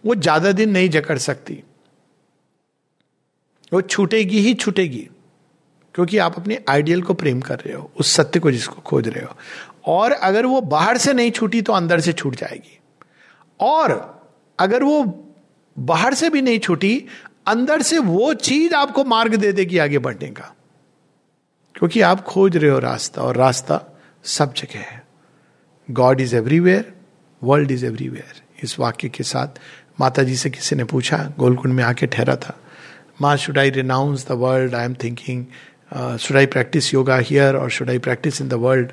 वो 0.06 0.16
ज़्यादा 0.16 0.52
दिन 0.52 0.70
नहीं 0.70 0.90
जकड़ 0.90 1.18
सकती। 1.18 1.64
वो 3.72 3.82
छूटेगी 3.82 4.40
ही 4.40 4.54
छूटेगी, 4.54 5.08
क्योंकि 5.96 6.18
आप 6.18 6.38
अपने 6.38 6.60
आइडियल 6.70 7.02
को 7.02 7.14
प्रेम 7.14 7.42
कर 7.42 7.60
रहे 7.60 7.74
हो, 7.74 7.90
उस 8.00 8.12
सत्य 8.12 8.40
को 8.40 8.52
जिसको 8.52 8.82
खोज 8.82 9.08
रहे 9.08 9.24
हो। 9.24 9.36
और 9.88 10.12
अगर 10.12 10.46
वो 10.46 10.62
बाहर 10.62 10.98
से 10.98 11.14
नहीं 11.14 11.32
छूटी 11.32 11.62
तो 11.62 11.74
अंदर 11.74 12.00
से 12.00 12.14
छूट 12.14 12.36
जाएगी। 12.36 12.80
और 13.60 13.92
अगर 14.60 14.84
वो 14.84 15.04
बाहर 15.78 16.14
से 16.14 16.30
भी 16.30 16.42
नहीं 16.42 16.60
छूटी, 16.60 17.04
अंदर 17.48 17.82
से 17.82 17.98
वो 18.00 18.34
चीज़ 18.34 18.74
आपको 18.76 19.04
मार्ग 19.06 19.36
दे 19.36 19.52
देगी 19.52 19.78
आगे 19.78 19.98
बढ़ने 20.00 20.28
का। 20.30 20.54
क्योंकि 21.76 22.02
आप 22.02 22.24
खोज 22.24 22.58
रहे 22.58 22.72
हो 22.72 22.80
रास्ता 22.80 23.22
और 23.22 23.38
रास्ता 23.38 23.82
सब 24.26 24.54
जगह 24.54 24.80
है। 24.80 25.02
God 25.90 26.22
is 26.22 26.36
everywhere 26.36 26.94
world 27.42 27.72
is 27.72 27.86
everywhere 27.86 28.42
इस 28.64 28.80
वाक्य 28.80 29.10
के 29.10 29.24
साथ 29.24 29.60
माता 30.00 30.24
जी 30.24 30.36
से 30.36 30.50
किसी 30.50 30.76
ने 30.76 30.84
पूछा, 30.84 31.18
गोलकुंड 31.40 31.74
में 31.74 31.84
आके 31.84 32.08
ठहरा 32.08 32.36
था। 32.36 32.58
माँ 33.22 33.36
should 33.38 33.58
I 33.60 33.70
renounce 33.70 34.28
the 34.28 34.32
world 34.32 34.76
I 34.76 34.86
am 34.86 34.94
thinking 35.04 35.46
should 36.20 36.38
I 36.38 36.46
practise 36.46 36.94
yoga 36.94 37.18
here 37.18 37.56
और 37.56 37.70
should 37.70 37.90
I 37.90 38.00
practise 38.00 38.42
in 38.42 38.48
the 38.48 38.54
world 38.54 38.92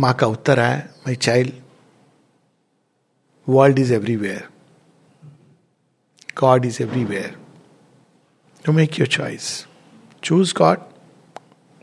माँ 0.00 0.12
का 0.14 0.26
उत्तर 0.26 0.60
आया 0.60 0.76
my 1.06 1.14
child 1.16 1.52
world 3.48 3.78
is 3.78 3.92
everywhere 3.94 4.48
God 6.40 6.64
is 6.64 6.82
everywhere 6.82 7.36
to 8.64 8.72
make 8.72 8.98
your 9.00 9.08
choice 9.08 9.48
choose 10.22 10.54
God 10.58 10.78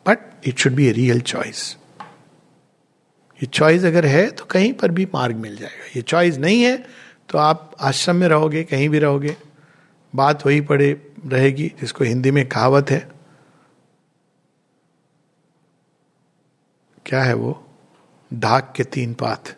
but 0.06 0.48
it 0.48 0.58
should 0.58 0.74
be 0.76 0.88
a 0.88 0.92
real 0.92 1.22
choice 1.22 1.76
ये 3.40 3.46
choice 3.46 3.84
अगर 3.86 4.06
है 4.06 4.30
तो 4.32 4.46
कहीं 4.46 4.74
पर 4.74 4.92
भी 4.92 5.06
मार्ग 5.14 5.36
मिल 5.36 5.56
जाएगा। 5.58 5.86
ये 5.96 6.02
चॉइस 6.02 6.38
नहीं 6.38 6.62
है 6.62 6.78
तो 7.30 7.38
आप 7.38 7.76
आश्रम 7.82 8.16
में 8.16 8.28
रहोगे, 8.28 8.64
कहीं 8.64 8.90
भी 8.90 9.00
रहोगे, 9.00 9.36
बात 10.14 10.46
वही 10.46 10.62
पड़े 10.62 10.92
रहेगी 11.26 11.68
जिसको 11.80 12.04
हिंदी 12.04 12.32
में 12.32 12.48
कहावत 12.50 12.92
है। 12.92 13.00
क्या 17.06 17.24
है 17.24 17.34
वो? 17.34 17.67
ढाक 18.34 18.74
के 18.76 18.84
तीन 18.84 19.14
पात। 19.14 19.56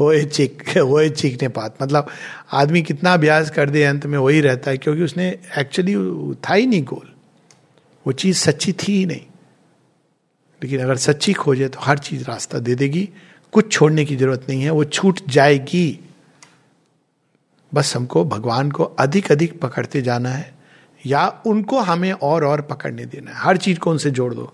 होए 0.00 0.24
चिक 0.24 0.78
होए 0.78 1.10
चीखने 1.10 1.48
पात। 1.48 1.76
मतलब 1.82 2.06
आदमी 2.52 2.82
कितना 2.82 3.14
अभ्यास 3.14 3.50
कर 3.50 3.70
दे 3.70 3.84
अंत 3.84 4.06
में 4.06 4.18
वही 4.18 4.40
रहता 4.40 4.70
है, 4.70 4.78
क्योंकि 4.78 5.02
उसने 5.02 5.38
एक्चुअली 5.58 5.94
था 6.34 6.54
ही 6.54 6.66
नहीं 6.66 6.84
गोल। 6.84 7.12
वो 8.06 8.12
चीज़ 8.12 8.36
सच्ची 8.36 8.72
थी 8.72 8.92
ही 8.92 9.06
नहीं। 9.06 9.20
लेकिन 10.62 10.80
अगर 10.80 10.96
सच्ची 10.96 11.32
खोजे 11.32 11.68
तो 11.68 11.80
हर 11.80 11.98
चीज़ 11.98 12.24
रास्ता 12.24 12.58
दे 12.58 12.74
देगी। 12.74 13.08
कुछ 13.52 13.72
छोड़ने 13.72 14.04
की 14.04 14.16
ज़रूरत 14.16 14.46
नहीं 14.48 14.62
है, 14.62 14.70
वो 14.70 14.84
छूट 14.84 15.20
जाएगी। 15.28 16.00
बस 17.74 17.96
हमको 17.96 18.24
भगवान 18.24 18.70
को 18.70 18.84
अधिक 18.84 19.32
अधिक 19.32 19.60
पकड़ते 19.60 20.02
जाना 20.02 20.28
है, 20.28 20.54
या 21.06 21.42
उनको 21.46 21.80
हमें 21.80 22.12
और 22.12 22.44
और 22.44 22.60
पकड़ने 22.60 23.04
देना 23.04 23.30
है। 23.30 23.36
हर 23.36 23.56
चीज़ 23.56 23.78
को 23.78 23.90
उनसे 23.90 24.10
जोड़ 24.10 24.34
दो। 24.34 24.52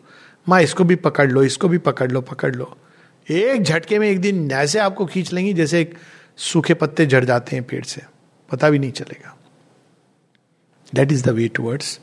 माँ, 0.48 0.62
इसको 0.62 0.84
भी 0.84 0.96
पकड़ 0.96 1.30
लो, 1.30 1.42
इसको 1.42 1.68
भी 1.68 1.78
पकड़ 1.78 2.12
लो 2.12 2.20
पकड़ 2.20 2.56
लो। 2.56 2.78
एक 3.30 3.62
झटके 3.62 3.98
में 3.98 4.08
एक 4.08 4.20
दिन 4.20 4.50
ऐसे 4.52 4.78
आपको 4.78 5.06
खींच 5.06 5.32
लेंगी, 5.32 5.52
जैसे 5.52 5.80
एक 5.80 5.98
सूखे 6.36 6.74
पत्ते 6.74 7.06
झड़ 7.06 7.24
जाते 7.24 7.56
हैं 7.56 7.64
पेड़ 7.64 7.84
से। 7.84 8.02
पता 8.50 8.70
भी 8.70 8.78
नहीं 8.78 8.92
चलेगा। 8.92 9.38
That 10.94 11.12
is 11.12 11.24
the 11.24 11.28
way 11.28 11.48
towards 11.48 12.00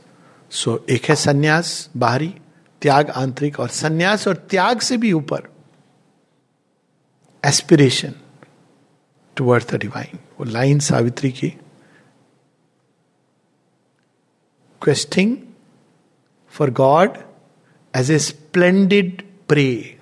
so 0.49 0.85
एक 0.89 1.03
है 1.03 1.15
संन्यास, 1.15 1.89
बाहरी, 1.97 2.35
त्याग 2.81 3.09
आंतरिक, 3.09 3.59
और 3.59 3.67
संन्यास 3.67 4.27
और 4.27 4.35
त्याग 4.35 4.79
से 4.79 4.97
भी 4.97 5.11
ऊपर। 5.11 5.43
एस्पिरेशन 7.45 8.13
टूवर्ड्स 9.35 9.71
द 9.71 9.75
डिवाइन 9.75 10.19
वो 10.39 10.45
लाइन 10.45 10.79
सावित्री 10.79 11.31
की। 11.31 11.49
Questing 14.81 15.37
for 16.49 16.71
God 16.71 17.24
as 17.95 18.09
a 18.09 18.19
splendid 18.19 19.23
prey. 19.47 19.97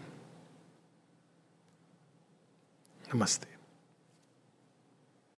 Namaste. 3.10 3.53